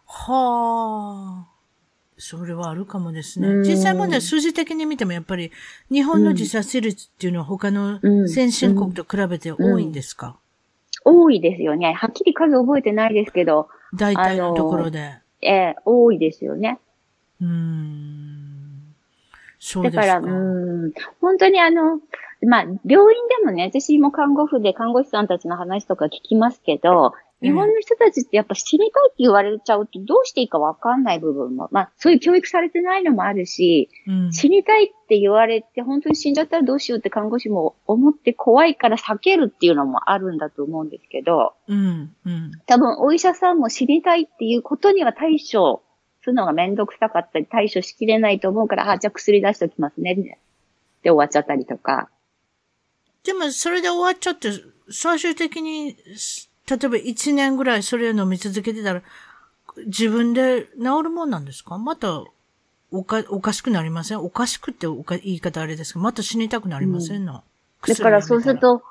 [0.05, 1.57] はあ。
[2.19, 3.47] それはあるかもですね。
[3.47, 5.51] うん実際問題数字的に見てもやっぱり
[5.91, 10.37] 日本の自殺率っていうのは他のうん先進国と比べて多いんですか、
[11.05, 11.93] 多いですよね。
[11.93, 15.19] はっきり数覚えてないですけど、大体のところで。
[15.47, 16.79] ええ多いですよね。
[17.41, 18.47] うーん。
[19.59, 20.05] そうですか。
[20.05, 21.99] だから、うん、本当にあの、
[22.45, 42.51] まあ、病院でもね、私も看護婦で看護師さんたちの話とか聞きますけど、日本の人たちってやっぱ死にたいって言われちゃうとどうしていいかわかんない部分も、まあ、そういう教育されてないのもあるし、うん、死にたいって言われて本当に死んじゃったらどうしようって看護師も思って怖いから避けるっていうのもあるんだと思うんですけど、うん、うん。
[42.65, 45.83] 多分お医者さんも死にたいっていうことには対処
[46.21, 50.15] するのがめんどくさかったり対処しきれないと思うから、あ、じゃあ薬出しておきますね。
[50.15, 52.09] で終わっちゃったりとか。
[53.23, 54.49] でも、それで終わっちゃって、
[54.89, 59.01] 最終的に、す例えば1年ぐらいそれを飲み続けてたら、
[59.85, 61.77] 自分で治るもんなんですか？
[61.77, 62.23] また、
[62.91, 64.19] おか、おかしくなりません？
[64.19, 67.43] おかしくっておか言い方あれですけど、また死にたくなりませんの、
[67.87, 68.81] だからそうすると、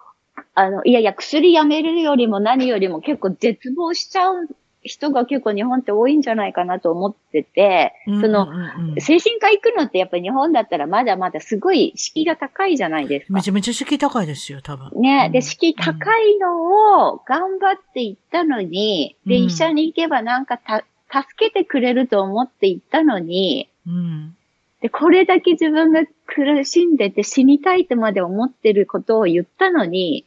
[0.54, 4.48] あの、いやいや、薬やめるよりも何よりも結構絶望しちゃう
[4.86, 8.48] 人が結構日本って多いんじゃないかなと思ってて、うんその、
[8.98, 13.42] 精神科行くのってやっぱり日本だったらまだまだすごい敷居が高いじゃないですかめ。
[13.42, 14.90] ちゃめちゃ敷居高いですよ、多分。
[15.00, 24.36] ね、で、うん敷居高いのを頑張って行ったのに、で、うん医者に行けばなんかた、助けてくれると思って行ったのに、うん。
[24.80, 30.24] で、これだけ自分が苦しんでて死にたいとまで思ってることを言ったのに、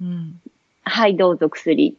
[0.00, 0.40] うん。
[0.84, 1.96] はい、どうぞ薬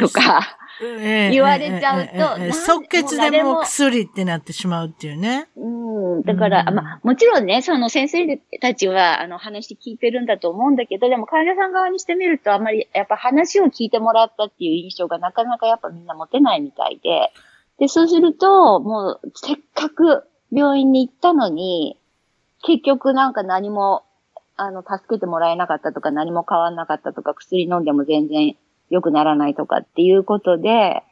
[0.00, 5.48] とか、ええ言われちゃうと即決でも薬ってなってしまうっていうね。
[5.56, 17.32] うん、だから、うんまあ、もちろんね、その先生たちは、あの、話聞いてるんだと思うんだけど、でも患者さん側にしてみると、あんまり、やっぱ話を聞いてもらったっていう印象がなかなかやっぱみんな持てないみたいで、
[17.78, 21.96] で、そうすると、もう、せっかく病院に行ったのに、
[22.62, 24.04] 結局なんか何も、
[24.56, 28.56] あの、助けてもらえなかったとか、何も変わんなかったとか、薬飲んでも全然
[28.90, 31.02] 良くならないとかっていうことで、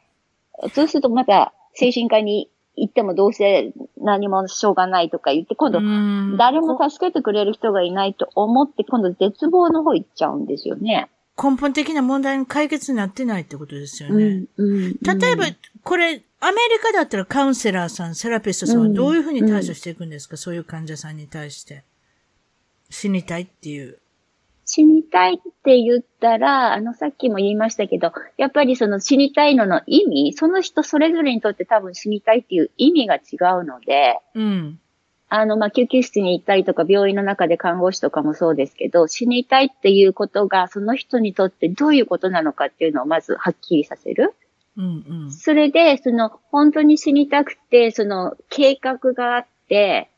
[0.73, 11.09] そうするとまた精神科に行ってもどうせ何もしょうがないとか言って、今度うん誰も助けてくれる人がいないと思って、今度絶望の方行っちゃうんですよね。
[11.41, 14.47] 根本的な問題に解決になってないってことですよね。
[14.57, 15.45] うんうん例えば、
[15.83, 21.83] これ、アメリカだったらカウンセラーさん、セラピストさんはどういうふうに対処していくんですか、そういう患者さんに対して。
[22.89, 23.99] 死にたいっていう。
[24.67, 33.19] 死にたいって言ったら、あの、さっきも言いましたけど、やっぱりその死にたいのの意味、その人それぞれにとって多分死にたいっていう意味が違
[33.61, 34.79] うので、うん。
[35.29, 44.35] あの、まあ、救急室に行ったりとか、病院の中で看護師とかもそうですけど、死にたいっていうことが、その人にとってどういうことなのかっていうのをまずはっきりさせる。
[44.75, 45.31] うんうん。
[45.31, 50.09] それで、その、本当に死にたくて、その、計画があって、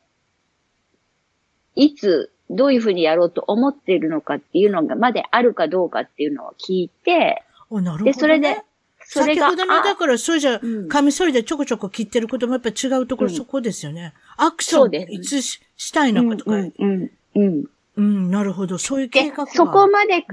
[1.76, 8.12] いつ、どういうふうにやろうと思っているのかっていうのが、まであるかどうかっていうのを聞いて、お、なるほど、ね。
[8.12, 8.62] で、それで、
[9.04, 14.14] それが、先ほどの、だあから、それじゃ、うんカミソリでちょこちょこ切ってることもやっぱ違うところ、うんそこですよね。
[14.36, 17.64] アクション、そうですいつししたいのかとか、うん、うん、うん。
[17.96, 18.78] うん、なるほど。
[18.78, 19.46] そういう計で画が。
[19.52, 20.28] そこまで考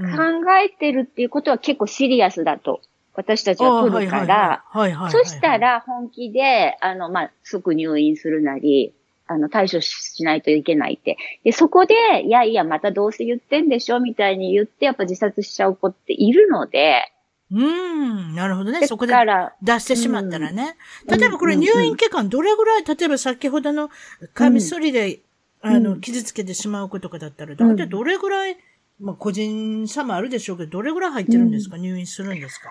[0.64, 2.80] えてるっていうことは結構シリアスだと、
[3.14, 4.64] 私たちは取るから、
[5.10, 8.94] そした、ら本気で、あの、まあ、即入院するなり、
[9.28, 11.16] あの、対処しないといけないって。
[11.44, 17.12] で、そこで、いやいや、またどうせ言ってんでしょみたいに言って、やっぱ自殺しちゃう子っているので、
[17.50, 18.80] うん、なるほどね。
[18.80, 20.76] だそこでから、出してしまったらね。
[21.06, 23.88] うん例えばこれ入院期間どれぐらい、例えば先ほどの
[24.34, 25.20] カミソリで、
[25.62, 28.56] あの、うん傷つけてしまう子とかだったら、うん大体どれぐらい、
[29.00, 32.70] まあ個人差もあるでしょうけど、どれぐらい入ってるんですか、入院するんですか？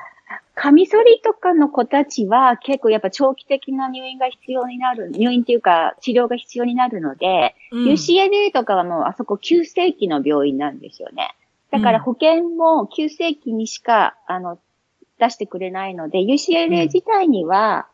[0.56, 7.86] カミソリとかの子たちは結構やっぱ長期的な入院が必要になる、入院っていうか治療が必要になるので、うん。
[7.90, 11.36] UCLA とかはもうあそこ急性期の病院なんですよね。
[11.70, 14.58] だから保険も急性期にしか、あの、
[15.20, 17.88] 出してくれないので、UCLA 自体には、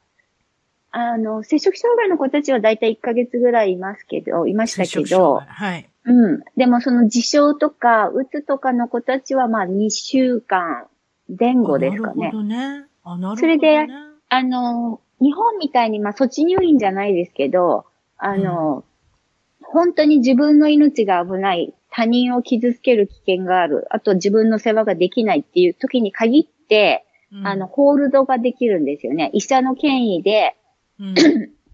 [0.96, 5.90] あの、摂食障害の子たちはだいたい1ヶ月ぐらいいますけど、いましたけど、はい。
[6.06, 6.44] うん。
[6.56, 10.86] でもその自傷とか、うつとかの子たちはまあ2週間
[11.28, 12.38] 前後ですかねなるほ。
[12.38, 12.58] どね。
[12.58, 13.38] あ、なるほど、ね。
[13.38, 13.88] それで
[14.30, 17.86] あの、日本みたいに、まあ、措置入院じゃないですけど、
[18.18, 18.84] あの、
[19.64, 29.32] 本当に自分の命が危ない、他人を傷つける危険がある、あと自分の世話ができないっていう時に限って、うんあの、、ホールドができるんですよね。
[29.34, 30.56] 医者の権威で、
[31.04, 31.16] うん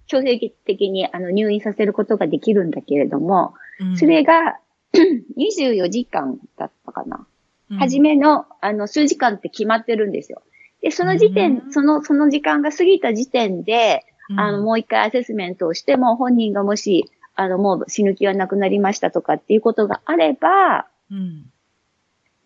[0.07, 4.59] 強制的にあの入院させることができるんだけれども、うんそれが
[5.37, 7.27] 24時間だったかな。
[7.69, 10.41] うん初めの、あの、数時間って決まってるんですよ。
[10.81, 21.51] で、その時点、うんその、その時間が過ぎた時点で、うんあの、もう一回アセスメントをしても、本人がもし、あの、もう死ぬ気はなくなりましたとかっていうことがあれば、うん。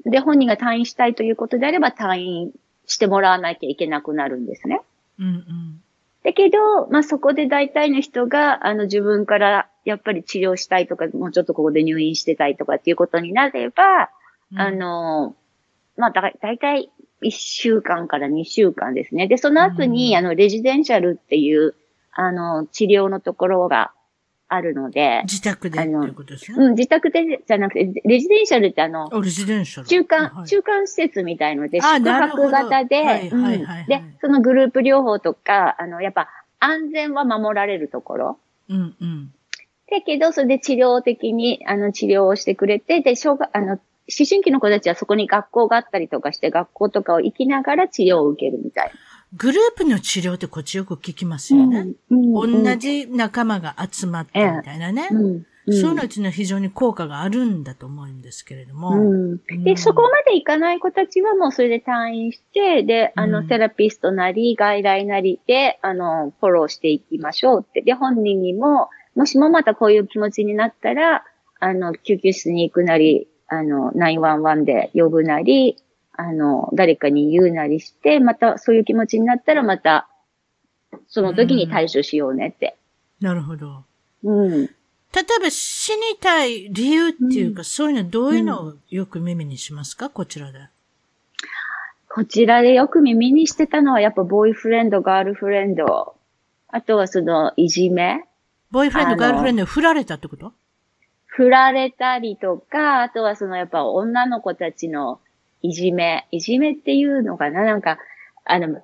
[0.05, 2.51] で、本人が退院したいということであれば、退院
[2.85, 4.81] してもらわなきゃいけなくなるんですね。
[5.19, 5.81] うん。
[6.23, 6.29] うん。
[6.29, 14.09] だけど、まあ、そこで大体の人が、あの、自分から、やっぱり治療したいとか、もうちょっとここで入院してたいとかっていうことになれば、
[14.51, 15.35] うんあ、の、
[15.97, 16.91] まあ、だ、だいたい
[17.23, 19.27] 1週間から2週間ですね。
[19.27, 21.75] で、その後に、うんあの、レジデンシャルっていう、
[22.11, 23.92] あの、治療のところが
[24.53, 26.57] あるので、自宅でっていうことですね？
[26.57, 29.87] うん、自宅でじゃなくて、レジデンシャルってあの、あレジデンシャル。
[29.87, 36.29] 中間、はい中間施設みたいので、あ宿泊型で、はいうんはいはいはいで、そのグループ療法とか、あの、やっぱ
[36.59, 38.37] 安全は守られるところ。
[38.69, 39.33] うんうん。
[39.91, 43.79] だけど、それで治療的に、あの、治療をしてくれて、で、障害、あの、思
[44.29, 48.91] 春期の子たちはそこに学校があったりとかして、学校とかを行きながら治療を受けるみたい
[49.35, 51.87] グループの治療ってこっちよく聞きますよね。
[52.09, 55.07] うん同じ仲間が集まってみたいなね。
[55.11, 58.89] うんうんそういうのうのは非常に効果があるんだと思うんですけれども。
[58.89, 67.81] うんうんで、そこまでいかない子たちはもうそれで退院して、で、あの、うんセラピストなり、外来なりで、あの、フォローしていきましょうって。
[67.81, 71.23] で、本人にも、もしもまたこういう気持ちになったら、
[71.61, 75.77] あの、救急室に行くなり、あの、911で呼ぶなり、
[76.15, 80.07] あの、誰かに言うなりして、またそういう気持ちになったらまた、
[81.07, 82.77] その時に対処しようねって。
[83.19, 83.83] なるほど。
[84.23, 84.51] うん。
[84.61, 90.09] 例えば死にたい理由っていうか、そういうのはどういうのをよく耳にしますか？
[90.09, 90.59] こちらで。
[92.09, 96.15] こちらでよく耳にしてたのはやっぱボーイフレンド、ガールフレンド。
[96.67, 98.23] あとはそのいじめ。
[98.71, 100.51] ボーイフレンド、ガールフレンドに振られたってこと？
[101.25, 105.19] 振られたりとか、あとはそのやっぱ女の子たちの
[105.63, 106.27] いじめ。
[106.29, 107.63] いじめっていうのかな？
[107.63, 107.97] なんか、
[108.45, 108.83] あの、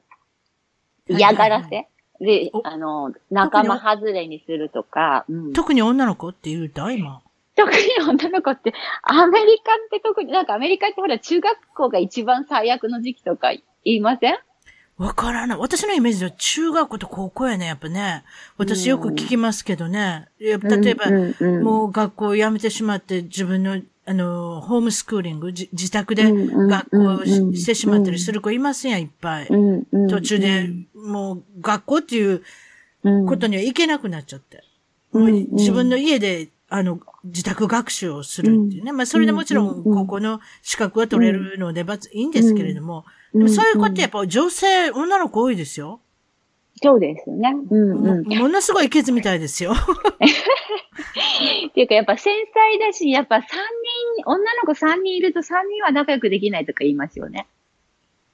[1.08, 1.88] 嫌がらせ？
[2.20, 6.92] でお、あの、仲間外れにするとか、うん特に女の子って言うた？
[6.92, 7.22] 今。
[7.56, 7.78] 特に
[8.08, 8.74] 女の子って、
[9.04, 13.52] アメリカって特に、なんかアメリカってほら中学校が一番最悪の時期とか
[13.84, 14.40] 言いません？
[14.98, 15.58] わからない。
[15.58, 18.24] 私のイメージでは中学校と高校やね、やっぱね。
[18.58, 20.28] 私よく聞きますけどね。
[20.40, 29.48] やっぱ例えば、うんうんうんもう学校を辞めてしまって自分の、あの、ホームスクーリング、じ自宅で学校をし,、てしまったりする子いますやん、いっぱい。
[30.10, 32.42] 途中で、もう学校っていう
[33.04, 34.58] うんことには行けなくなっちゃって。
[35.14, 38.92] うんもう自分の家で、あの、自宅学習をするっていうね。
[38.92, 46.00] まあ、それでもちろん、ここの資格は取れるので、ばついいんですけれども、でもそういう子ってやっぱ女性、女の子多いですよ。
[46.82, 47.56] そうですよね。
[47.70, 48.28] うんうん。
[48.28, 49.74] もものすごいケツみたいですよ。
[51.02, 53.48] っていうかやっぱ繊細だし、やっぱ3人、
[54.26, 57.48] 女の子3人いると3人は仲良くできないとか言いますよね。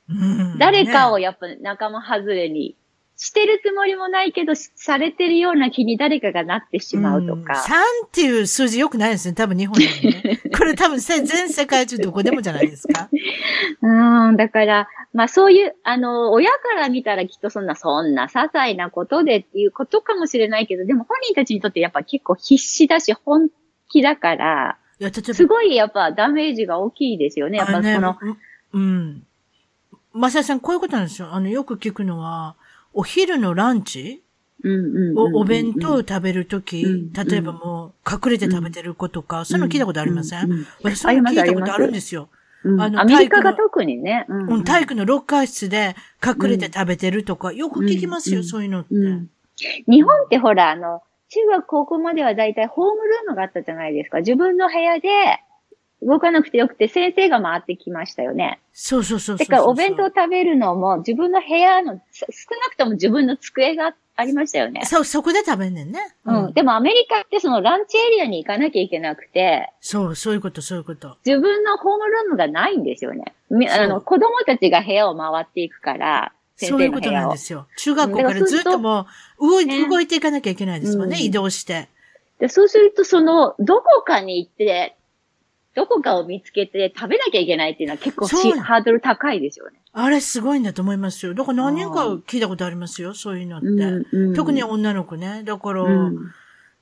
[0.09, 2.75] うん誰かをねやっぱ仲間外れに
[3.17, 7.53] してるつもりもないけど、しされてるような気に誰かがなってしまうとんか。
[7.53, 9.33] 3っていう数字良くないですね。
[9.33, 10.41] 多分日本でもね。
[10.57, 13.09] これ多分せ全世界中どこでもじゃないですか。
[13.81, 23.49] うん、だから、まあそういう、あの、親から見たらきっとそんな、そんな些細なことでっていうことかもしれないけど、でも本人たちにとってやっぱ結構必死だし、本
[23.89, 24.77] 気だから、
[25.33, 27.57] すごいやっぱダメージが大きいですよね。
[27.57, 28.37] やっぱその、ね、
[28.73, 29.23] うん。
[30.13, 31.33] マサイさん、こういうことなんですよ。
[31.33, 32.55] あの、よく聞くのは、
[32.95, 34.23] お昼のランチ
[34.63, 37.13] うんおお弁当を食べるとき、うん。
[37.13, 42.29] 例えばもう隠れて食べてる子とか、そういうの聞いたことありません、私そういうの聞いたことあるんですよ。
[42.63, 42.81] うん。
[42.81, 44.25] あのアメリカが特にね。
[44.27, 48.95] うんうん、体育のロッカー室で隠れて食べてるとか、よく聞きますよ、うんそういうのって。
[48.95, 49.29] うん。
[49.87, 54.19] 日本ってほら、あの、中学高校まではだいたいホームルームがあったじゃないですか。
[54.19, 55.09] 自分の部屋で
[56.05, 58.59] 動かなくてよくて先生が回ってきましたよね。
[58.73, 59.47] そうそうそうそうそう。
[59.47, 64.81] だからお弁当食べるのも自分の部屋の、さ少なくとも自分の机がありましたよね。
[64.85, 66.15] そう、そこで食べんねんね。
[66.25, 66.53] うん。
[66.53, 71.17] でもアメリカってそのランチエリアに行かなきゃいけなくて、そう、そういうこと、そういうこと。
[71.25, 73.33] 自分のホームルームがないんですよね。
[73.49, 77.11] みあの、子供たちが部屋を回っていくから、先そういうこと。
[77.11, 77.67] なんですよ。
[77.77, 79.07] 中学校からずっとも
[79.39, 81.89] う動い、ね動いていかなきゃいけないですもんね、うん移動して。
[82.39, 84.95] で、そうすると、その、どこかに行って、
[85.75, 89.79] どこかを見つけて食べなきゃいけないっていうのは結構ハードル高いですよね。
[89.93, 91.33] あれすごいんだと思いますよ。
[91.33, 93.67] だから何人か聞いたことありますよ、そういうのって。
[93.67, 95.43] うん特に女の子ね。
[95.43, 96.31] だから、うん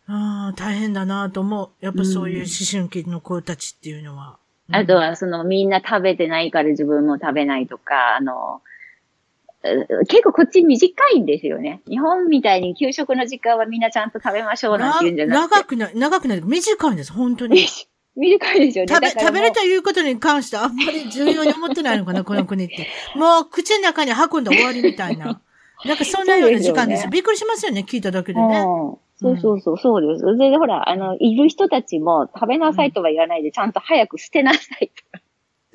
[0.08, 1.70] ああ、大変だなと思う。
[1.80, 4.38] やっぱそういう思春期の子たちっていうのは。
[4.72, 8.62] あとは、その、みんな食べてないから自分も食べないとか、あの、
[9.64, 11.82] う結構こっち短いんですよね。
[11.88, 15.56] 日本みたいに給食の時間はみんなちゃんと食べましょうなんて言うんじゃなくて。
[15.56, 16.41] 長くない、長くない。
[16.41, 17.66] 短いんです、本当に。
[18.16, 18.93] 短いですよね。
[18.93, 22.88] 食べ、食べるということに関してあんまり重要に思ってないのかな、 この国って。
[23.16, 25.41] もう口の中に運んだ終わりみたいな。
[25.86, 28.59] なんかそんなような時間ですですよねびっくりしますよね、聞いただけでね。
[28.59, 30.38] うんそうそうそう、そうです。
[30.38, 35.24] でほら、あの、いる人たちも食べなさいとは言わないで、ちゃんと早く捨てなさいとか、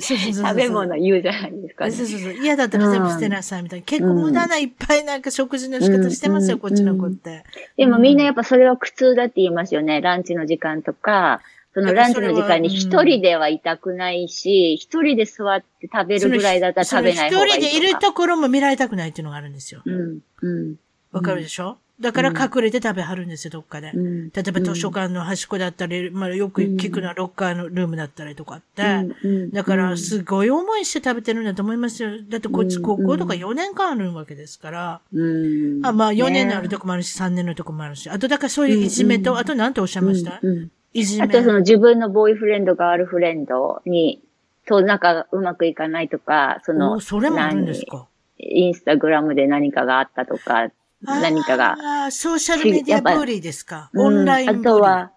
[0.01, 1.91] そうそうそう食べ物言うじゃないですか、ね。
[1.91, 2.33] そうそうそう。
[2.35, 3.85] 嫌だったら全部捨てなさいみたいな。
[3.85, 7.45] 結構無駄ないっぱいなんか食事の仕方してますよ、うんこっちの子って。
[7.77, 10.01] でもみんなやっぱそれは苦痛だって言いますよね。
[10.01, 11.41] ランチの時間とか、
[11.75, 19.83] そのランチの時間に一人ではいたくないし、一人で座って食べるぐらいだったら食べない方がいい一人でいるところも見られたくないっていうのがあるんですよ。
[19.85, 20.75] うん、うん。
[21.13, 21.79] わかるでしょ？
[22.01, 23.91] だから隠れて食べはるんですよ、どっかで。
[23.93, 28.83] うん例えば図書館の端っこだったり、まあよく聞くのはロッカーのルームだったりとかって。
[29.25, 32.11] うんだから、すごい思いして食べてるんだと思いますよ。
[32.29, 35.01] だってこっちうん高校とか4年間あるわけですから。
[35.13, 35.85] うん。
[35.85, 38.09] あまあ4年のあねるとこもあるし、3年のとこもあるし。
[38.09, 41.25] あとだからそういういじめと、あと何ておっしゃいました、うんうんいいじめ。
[41.25, 44.23] あとその自分のボーイフレンド、ガールフレンドに、
[44.67, 48.07] と仲がうまくいかないとか、その、それもあるんですか？
[48.39, 50.69] インスタグラムで何かがあったとか、
[51.03, 51.77] 何かが。
[51.81, 53.91] ああ、ソーシャルメディアブリーですか？
[53.97, 55.13] オンライン、うん、あとは、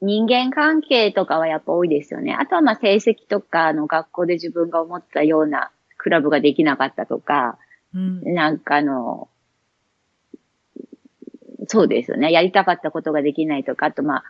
[0.00, 2.36] 人間関係とかはやっぱ多いですよね。
[2.38, 7.58] あとはまあ成績とか、あの学校で自分が思ったようなクラブができなかったとか、
[7.94, 9.28] うん、なんかあの、
[11.66, 12.30] そうですよね。
[12.30, 14.24] やりたかったことができないとか、あとまあ、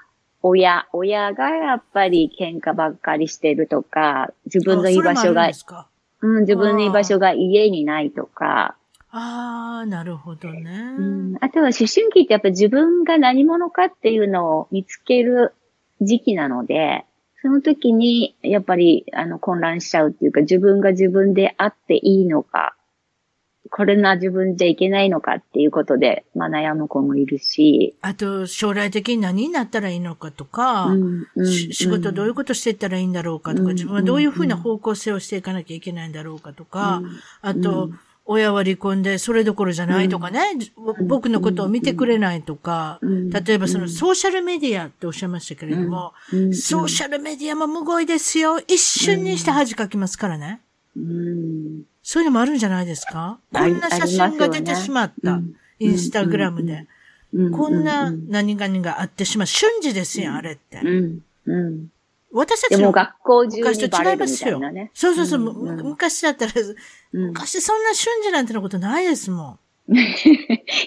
[0.46, 5.50] 親、親がやっぱり喧嘩ばっかりしてるとか、自分の居場所が、
[6.20, 8.76] うん、自分の居場所が家にないとか。
[9.10, 11.36] ああ、なるほどね、うん。
[11.40, 15.54] あとは思春期ってやっぱ自分が何者かっていうのを見つける
[16.00, 17.04] 時期なので、
[17.42, 22.75] その時にやっぱりあの混乱しちゃうっていうか自分が自分であっていいのか、
[23.70, 27.96] これな自分じゃいけないのかっていうことで、まあ悩む子もいるし。
[28.00, 37.02] あと、将来的に何になったらいいのかとか、うんうん、仕事どういうことしていったらいいんだろうかとか、自分はどういうふうな方向性をしていかなきゃいけないんだろうかとか、
[37.42, 37.90] あと、
[38.28, 40.40] 親は離婚でそれどころじゃないとかね、
[41.06, 46.12] 僕のことを見てくれないとか、例えばそのソーシャルメディアっておっしゃいましたけれども、
[46.52, 48.58] ソーシャルメディアもむごいですよ。
[48.58, 50.60] 一瞬にして恥かきますからね。
[52.08, 53.40] そういうのもあるんじゃないですか？
[53.52, 55.40] こんな写真が出てしまった。
[55.80, 56.86] インスタグラムで。
[57.52, 59.46] こんな何々があってしまう。
[59.48, 60.80] 瞬時ですよ、あれって。
[62.32, 64.92] 私たちも学校中にバレるみたいなね。
[64.94, 65.40] そうそうそう。
[65.40, 66.52] 昔だったら、
[67.12, 69.58] 昔そんな瞬時なんてのことないですもん。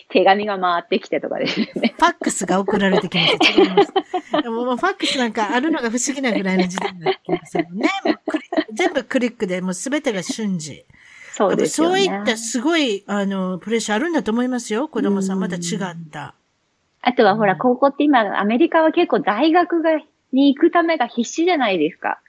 [0.10, 1.68] 手紙が回ってきてとかですね。
[1.76, 3.52] ファックスが送られてきます。
[3.60, 3.94] 違います。
[4.42, 7.90] でももうファックスなんかあるのが不思議なぐらいの時代になってきますよね。
[8.74, 10.86] 全部クリックでもうすべてが瞬時。
[11.40, 11.88] そうですね。
[11.88, 14.90] そういったすごい、あの、プレッシャーあるんだと思いますよ。
[14.90, 16.36] 子供さんまた違った。
[17.02, 19.92] あとはほら、高校って今、アメリカは結構大学が、
[20.34, 22.20] に行くためが必死じゃないですか。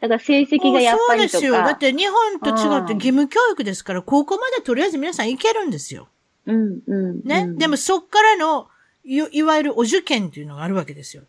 [0.00, 1.30] だから成績がやっぱりとか。
[1.30, 1.52] そうですよ。
[1.52, 6.08] だって日本と違って義務教育ですから、高校までとりあえず皆さん行けるんですよ。
[6.46, 7.20] うん、うん。
[7.22, 7.46] ね。
[7.56, 8.66] でもそっからの
[9.04, 11.22] い、いわゆるお受験っていうのがあるわけですよ。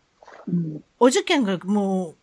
[0.48, 2.16] うん、お受験がも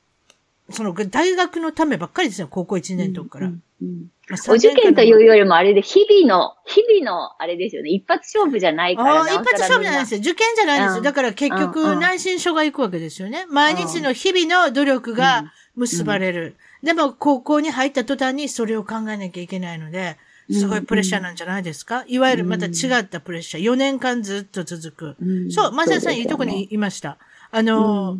[0.70, 3.47] う、その大学のためばっかりですよ、高校1年とから。
[3.47, 4.12] うんうん
[4.49, 7.91] お受験というよりもあれで、日々の、日々の、あれですよね。
[7.91, 10.19] 一発勝負じゃないから一発勝負じゃないですよ。
[10.19, 11.01] 受験じゃないですよ。
[11.01, 13.45] だから結局、内申書が行くわけですよね。
[13.49, 16.57] 毎日の日々の努力が結ばれる。
[16.84, 20.17] でも、高校に入った途端にそれを考えなきゃいけないので、
[20.51, 23.63] すごいプレッシャーなんじゃないですか、いわゆるまた違ったプレッシャー。
[23.63, 25.51] 4年間ずっと続く。
[25.51, 27.17] そう、マサさんいいとこにいました。
[27.51, 28.17] あの、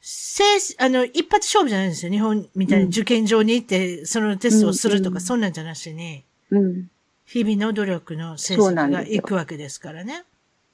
[0.00, 0.44] せ
[0.78, 2.12] あの、一発勝負じゃないんですよ。
[2.12, 6.90] 日本みたいに受験場に行って、そのテストをするとか、そんなんじゃなしに、うん、
[7.26, 10.24] 日々の努力の成績がいくわけですからね。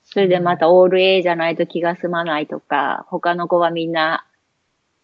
[0.05, 4.25] それでまたオール A じゃないと気が済まないとか、他の子はみんな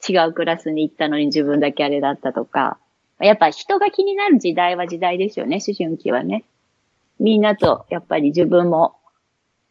[0.09, 2.79] 違うクラスに行ったのに自分だけあれだったとか。
[3.19, 6.45] やっぱ人が気になる時代は時代ですよね、思春期はね。
[7.21, 8.95] みんなと、やっぱり自分も、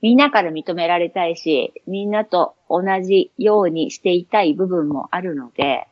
[0.01, 5.87] みんなから認められたいし、みんなと同じようにしていたい部分もあるので。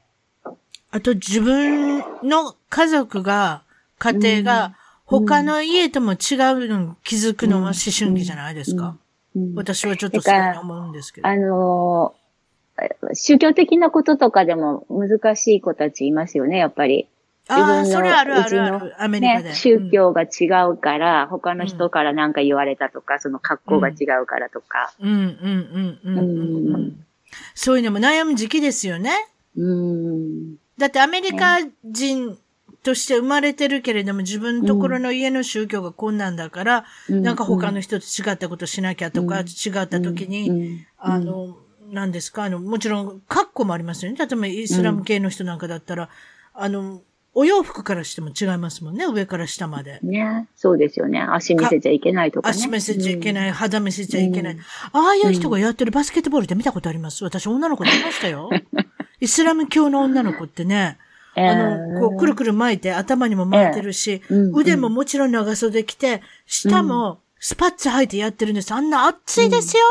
[0.91, 3.63] あと自分の家族が、
[3.99, 6.17] 家庭が、他の家とも違う
[6.67, 8.97] の気づくのは思春期じゃないですか。
[9.55, 11.27] 私はちょっとそうに思うんですけど。
[11.27, 17.07] あのー、宗教的なこととかでも難しい子たちいますよね、やっぱり。
[17.49, 19.53] 自分の、それあるあるある、アメリカで。
[19.55, 24.93] 宗教が違うから、うん、他の人から何か言われたとか、その格好が違うからとか。
[24.99, 26.75] うん、うん、うん、うん。
[26.75, 27.05] うん
[27.53, 29.11] そういうのも悩む時期ですよね。
[29.55, 30.55] うん。
[30.79, 32.35] だってアメリカ人
[32.81, 41.55] として生まれてるけれども、自分のところの家の宗教がこんなんだから、うん、なんか他の人と違ったことしなきゃとか、うん、違った時に、うん、あの、
[41.91, 42.45] 何ですか？
[42.45, 44.17] あの、もちろん、格好もありますよね。
[44.17, 46.09] 例えばイスラム系の人なんかだったら、
[46.55, 47.03] あの、
[47.39, 49.99] お洋服からしても違いますもんね、上から下まで。
[50.03, 50.49] ね。
[50.57, 51.21] そうですよね。
[51.21, 57.23] 足見せちゃいけないとか、ね、足見せちゃいけない、うん、肌見せちゃいけない、うん、ああいう人がやってるバスケットボールって見たことあります？
[57.23, 58.49] 私、女の子でいましたよ。
[59.21, 60.97] イスラム教の女の子ってね、
[61.35, 68.73] あの、こう、くるくる巻いて、頭にも巻いてるし、えー、腕ももちろん長袖着て、下もスパッツ履いてやってるんです。
[68.73, 69.83] あんな暑いですよ。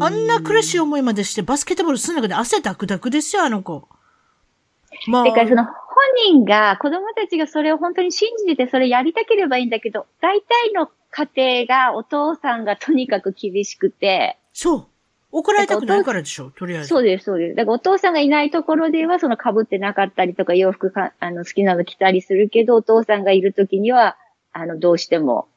[0.00, 3.88] あんな苦しい思いまでして、バスケットボールする中で汗ダクダクですよ、あの子。
[5.06, 5.24] まあ。
[5.24, 5.66] てか、その、
[6.24, 14.38] 人が、子供たちがそれを本当に信じてて、それやりたければいいんだけど、大体の家庭がお父さんがとにかく厳しくて。
[14.52, 14.86] そう。
[15.30, 16.88] 怒られたくないからでしょ、とりあえず。
[16.88, 17.54] そうです、そうです。
[17.54, 24.16] だからお父さんがいないところでは、その被ってなかったりとか、洋服か、あの、好きなの着たりするけど、お父さんがいるときには、
[24.52, 25.47] あの、どうしても、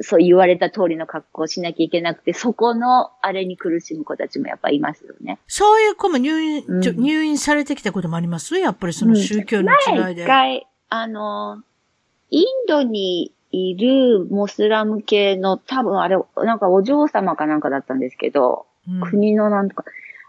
[0.00, 5.38] そう言われた通りの格好をしなきゃいけなくて、そこのあれに苦しむ子たちもやっぱいますよね。
[5.46, 8.56] そういう子も入院、うん入院されてきたこともあります？
[8.56, 10.22] やっぱりその宗教の違い前で。
[10.22, 11.62] 一回、あの、
[12.30, 19.84] インドにいるモスラム系の多分あれ、なんかお嬢様かなんかだったんですけど、うん国のなんとか、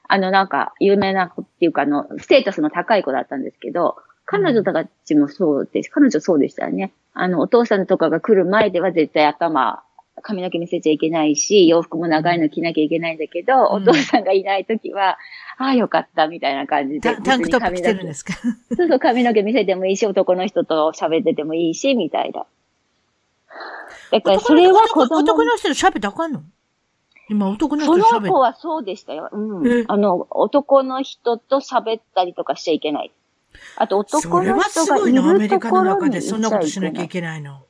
[0.07, 5.89] あのなんか有名な子っていうかあの、ステータスの高い子だったんですけど、彼女たちもそうです。
[5.89, 6.93] 彼女そうでしたよね。
[7.18, 9.82] あの、お父さんとかが来る前では絶対頭、
[10.22, 15.18] 髪の毛見せちゃいけないし、洋服も長いの着なきゃいけないんだけど、うんお父さんがいないときは、
[15.57, 17.16] ああ、よかった、みたいな感じで。
[17.16, 18.34] タタンクトップ着てるんですか？
[18.76, 22.45] そうそう、髪の毛見せてもいいし、男の人と喋っててもいいし、みたいな。
[24.11, 26.43] だから、それは子男供男の人と喋ったらあかんの？
[27.30, 29.30] 今男の人そと喋っの子はそうでしたよ。
[29.32, 29.86] うえん。
[29.88, 33.11] あの、男の人と喋ったりとかしちゃいけない。
[33.78, 37.41] あと、そ男れはの人がいすごいな、アメるとリカのころにいち中でそんなことしなきゃいけない。
[37.41, 37.62] の。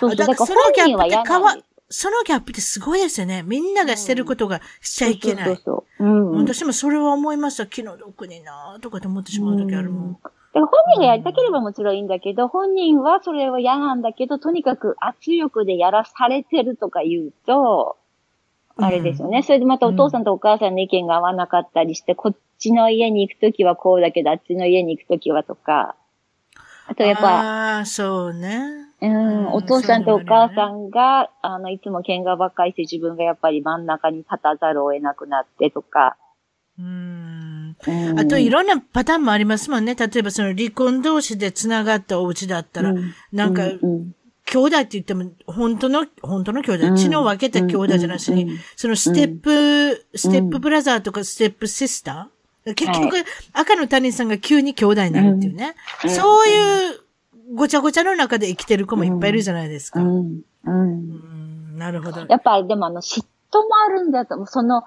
[0.00, 1.56] そうそう、だからそのギャップって変わ。
[1.88, 3.44] そのギャップってすごいですよね。
[3.46, 5.44] みんながしてることがしちゃいけない。
[5.46, 6.04] そうそうそう。
[6.04, 6.44] うん。
[6.44, 7.66] 私もそれは思いました。
[7.66, 10.12] 気の毒になとかって思ってしまう時あるもん。
[10.12, 17.96] だから本人がやりたければもちろんいいんだけど、本人はそれは嫌なんだけど、とにかく圧力でやらされてるとか言うと、
[18.78, 19.42] あれですよね。
[19.42, 25.96] それでまたお父さんとお母さんの意見が合わなかったりして、こっちの家に行くときはこうだけど、あっちの家に行くときはとか。
[26.88, 28.60] あとやっぱ、ああ、そうね。
[29.00, 36.16] うん、うんお父さんとお母さんが、あの、いつも喧嘩ばっかりして自分がやっぱり真ん中に立たざるを得なくなってとか。
[36.78, 37.76] うん。
[37.86, 39.94] うん、あといろんなパターンもありますもんね。
[39.94, 44.12] 例えばその離婚同士で繋がったお家だったら、うんなんか、うんうん
[44.48, 52.35] 兄弟って言っても、本当の、本当の兄弟、うん血の分けた兄弟じゃなしに、そのステップ、ステップブラザーとかステップシスター、
[52.74, 55.74] 結局、赤の他人さんが急に兄弟になるっていうね。
[56.04, 57.00] うんそういう
[57.54, 60.00] ごちゃごちゃの中で生きてる子もいっぱいいるじゃないですか。
[60.00, 60.70] うんうん。
[60.70, 61.78] うん。
[61.78, 62.26] なるほど。
[62.28, 64.44] やっぱりでもあの嫉妬もあるんだと。
[64.46, 64.82] その、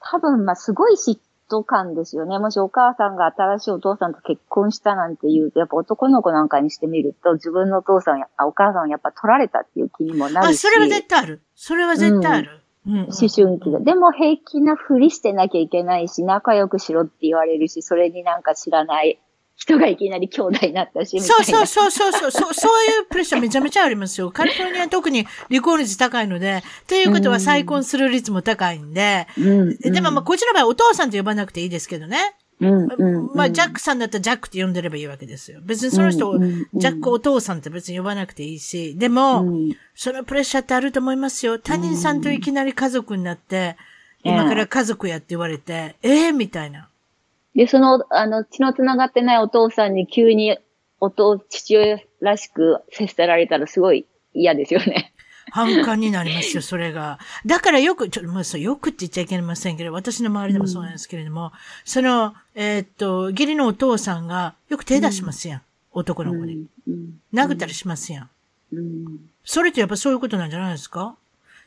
[0.00, 1.18] 多分まあすごい嫉
[1.50, 2.38] 妬感ですよね。
[2.38, 10.58] もしお母さんが新しいお父さんと結婚したなんて言うと、やっぱ男の子なんかにしてみると、自分のお父さんや、あお母さんをやっぱ取られたっていう気にもなあ、るし。
[10.58, 11.40] それは絶対ある。
[11.54, 12.50] それは絶対ある。
[12.50, 12.61] うん。
[12.84, 13.78] 思春期で。
[13.80, 19.20] でも平気なふりしてなきゃいけないし、仲良くしろって言われるし、それになんか知らない
[19.56, 21.44] 人がいきなり兄弟になったし、そうな。
[21.44, 24.30] そうそうそうそう、そうそういうプレッシャーめちゃめちゃありますよ。
[24.34, 29.78] カリフォルニアは特に離婚率高いので、ということは再婚する率も高いんで、うん。
[29.78, 32.34] でもまあ、こっちの場合お父さんと呼ばなくていいですけどね。
[32.62, 33.34] うん、うん。
[33.34, 35.60] まあ、ジャックさんだったらジャックって呼んでればいいわけですよ。
[35.62, 41.58] 別にその人ジャックお父さんって別に呼ばなくていいし、でも、うんそのプレッシャーってあると思いますよ。
[41.58, 43.76] 他人さんといきなり家族になって、
[44.24, 46.88] 今から家族やって言われて、ええみたいな。
[47.54, 50.58] で、その、あの、血の繋がってないお父さんに急に、
[51.00, 55.11] お父、父親らしく接せられたらすごい嫌ですよね。
[55.52, 57.18] 反感になりますよ、それが。
[57.44, 61.52] だからよく、ちょっと、まあ、そう、よくって言っちゃいけませんけど、私の周りでもそうなんですけれども、
[61.84, 65.62] その、えーっと、義理のお父さんがよく手出しますやん。
[65.92, 66.66] 男の子に。
[66.88, 67.20] うん。
[67.34, 68.30] 殴ったりしますやん。
[68.72, 69.30] うん。
[69.44, 71.14] それってやっぱそういうことなんじゃないですか？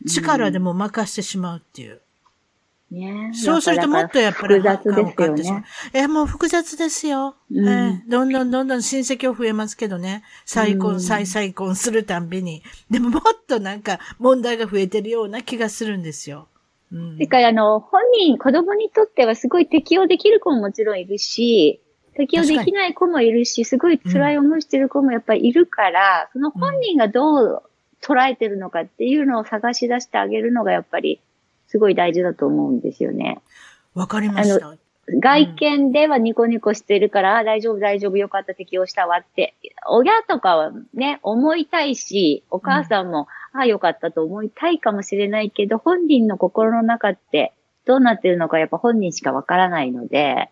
[0.08, 2.02] 力でも任してしまうっていう。
[2.92, 5.66] ねそうするともっとやっぱり複雑ですよね。
[5.94, 7.36] え、もう複雑ですよ。
[7.52, 10.24] うんえーどんどんどんどん親戚は増えますけどね。
[10.46, 12.64] 再婚、うん再再婚するたんびに。
[12.90, 16.48] でももっとなんか問題が増えてるような気がするんですよ。
[16.92, 21.82] うんてか、あの、本人、子供にとってはすごい適応できる子ももちろんいるし、
[22.16, 27.64] 適応できない子もいるし、すごい辛い思いしてる子もやっぱりいるから、その本人がどう
[28.02, 31.20] 捉えてるのかっていうのを探し出してあげるのがやっぱり
[31.76, 33.42] すごい大事だと思うんですよね。
[33.96, 34.78] わかりました。
[35.22, 39.56] 外見ではニコニコしてるから、あ大丈夫大丈夫よかった適応したわって。
[39.90, 47.54] 親とかはね、思いたいし、お母さんも、ああよかったと思いたいかもしれないけど、本人の心の中って
[47.84, 50.50] どうなってるのかやっぱ本人しかわからないので、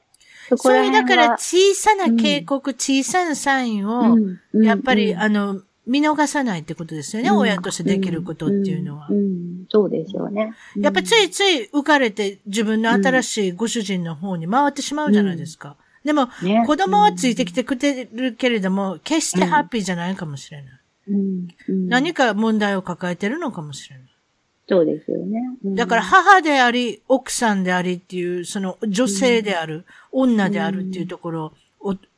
[0.49, 7.31] そこそうら辺はいうだから小さな警告、小さなサインを、うんうんやっぱり、うんあの、見逃さないってことですよね。
[7.31, 9.09] 親としてできることっていうのは。
[9.09, 10.53] んんうんそうですよね。
[10.77, 15.75] やっぱついつい浮かれて自分の新しいご主人の方に回ってしまうじゃないですか。
[16.03, 20.79] でも、ね子供はついてきてくれるけれども、決してハッピーじゃないかもしれない。
[21.09, 24.07] うんうん何か問題を抱えてるのかもしれない。
[24.67, 25.39] そうですよね。
[25.65, 31.53] うんだから母であり、奥さんでありっていう、その女性である、女であるっていうところを、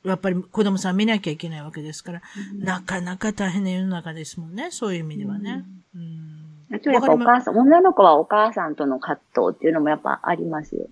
[0.06, 2.22] やっぱり子供さん見なきゃいけないわけですから、
[2.58, 5.66] なかなか大変な世の中ですもんね、そういう意味ではね。
[5.96, 10.88] うんあとやっぱお母さん、女の子はお母さんとの葛藤っていうのもやっぱありますよ。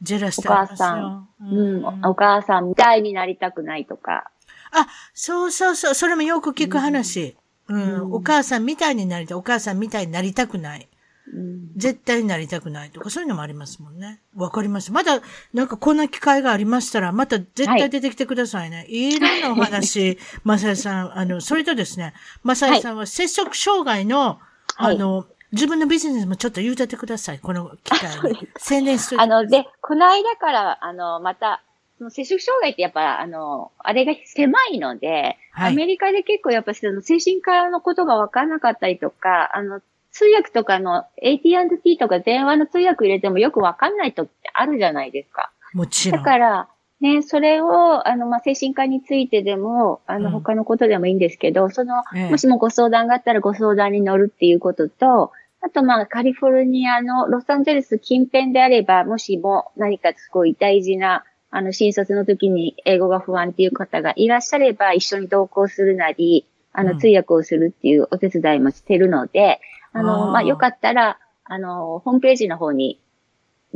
[0.00, 1.28] ジェラスお母さん。
[1.40, 4.30] ううんん、お母さんみたいになりたくないとか。
[4.70, 7.36] あ、そうそうそう、それもよく聞く話。
[7.68, 10.88] うん、お母さんみたいになりたい、お母さんみたいになりたくない。
[11.34, 14.20] うん絶対になりたくないとか、そういうのもありますもんね。
[14.34, 14.92] わかりました。
[14.92, 15.20] まだ、
[15.52, 18.86] なんかこんな機会がありましたら、また絶対出てきてくださいね。
[18.88, 24.38] い、ろんなお話、まさやさん、あの、それとですね、まさやさんは接触障害の、
[24.76, 27.38] はいあの、自分のビジネスもちょっと言うててください。
[27.38, 28.48] この機会に。
[28.56, 31.62] 宣伝しといてあの、で、この間から、あの、また、
[31.98, 39.80] その摂食障害ってやっぱ、あの、あれが狭いので、はいアメリカで結構やっぱその精神科のことが分からなかったりとか、あの、
[40.16, 45.42] 通訳とかの AT&T とか電話の通訳入れてもよく分かんない時ってあるじゃないですか。
[45.42, 46.24] だもちろん。
[46.24, 46.68] から、
[47.00, 69.60] ね、それを、あの、まあ、精神科についてでも、あの、うん他のことでもいいんですけど、その、ええもしもご相談があったらご相談に乗るっていうことと、あと、まあ、カリフォルニアのロサンゼルス近辺であれば、もしも何かすごい大事な、あの、診察の時に英語が不安っていう方がいらっしゃれば、一緒に同行するなり、あの、うん通訳をするっていうお手伝いもしてるので、
[69.96, 72.98] あの、まあ、よかったら、あの、ホームページの方に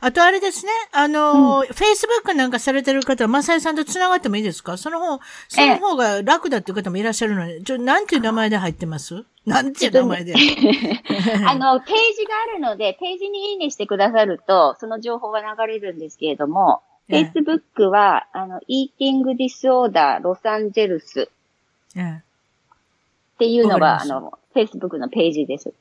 [0.07, 4.77] あとあれですね、あの、フェイスブックなんかされてる方は、まさやさんと繋がってもいいですか？
[4.77, 5.19] その方、
[5.49, 9.25] その方が楽だっていう方もいらっしゃるので、ちょ、なんていう名前で入ってます？
[9.47, 10.35] なんていう名前で？
[11.47, 17.33] あの、ページがあるので、ページにいいねしてくださると、その情報が流れるんですけれども、ええ。
[17.35, 21.31] Facebook は、あの、Eating Disorder ロサンゼルス
[21.97, 22.23] ええ。
[22.23, 25.73] っていうのが、あの、Facebook のページです。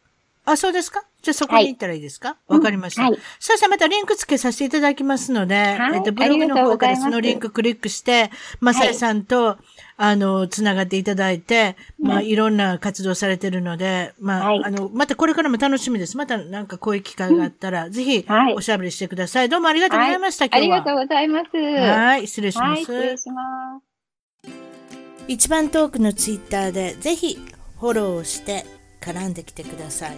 [0.45, 1.05] あ、そうですか？
[1.21, 2.35] じゃあそこに行ったらいいですか？
[2.47, 3.03] わ、かりました。
[3.03, 3.17] はい。
[3.39, 8.29] そしたらまたリンク付けさせていただきますので、はいえっと、ブログの方からそのリンククリックして、
[8.59, 9.57] まさやさんと、
[9.95, 16.17] あの、つながっていただいて、まあ、いろんな活動されてるので、まあ、はいあの、またこれからも楽しみです。
[16.17, 19.49] またなんかこういう機会があったら、ぜひはい、おしゃべりしてください。
[19.49, 20.83] どうもありがとうございました、あり今日は。
[20.83, 21.57] がとうございます。
[21.57, 22.81] はい、失礼しはい、ます。
[22.81, 24.51] 失礼します。
[25.29, 27.37] 一番トークのツイッターでぜひ
[27.79, 28.65] フォローをして
[28.99, 30.17] 絡んできてください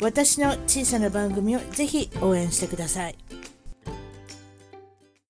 [0.00, 3.16] 私の小さな番組をぜひ応援してください。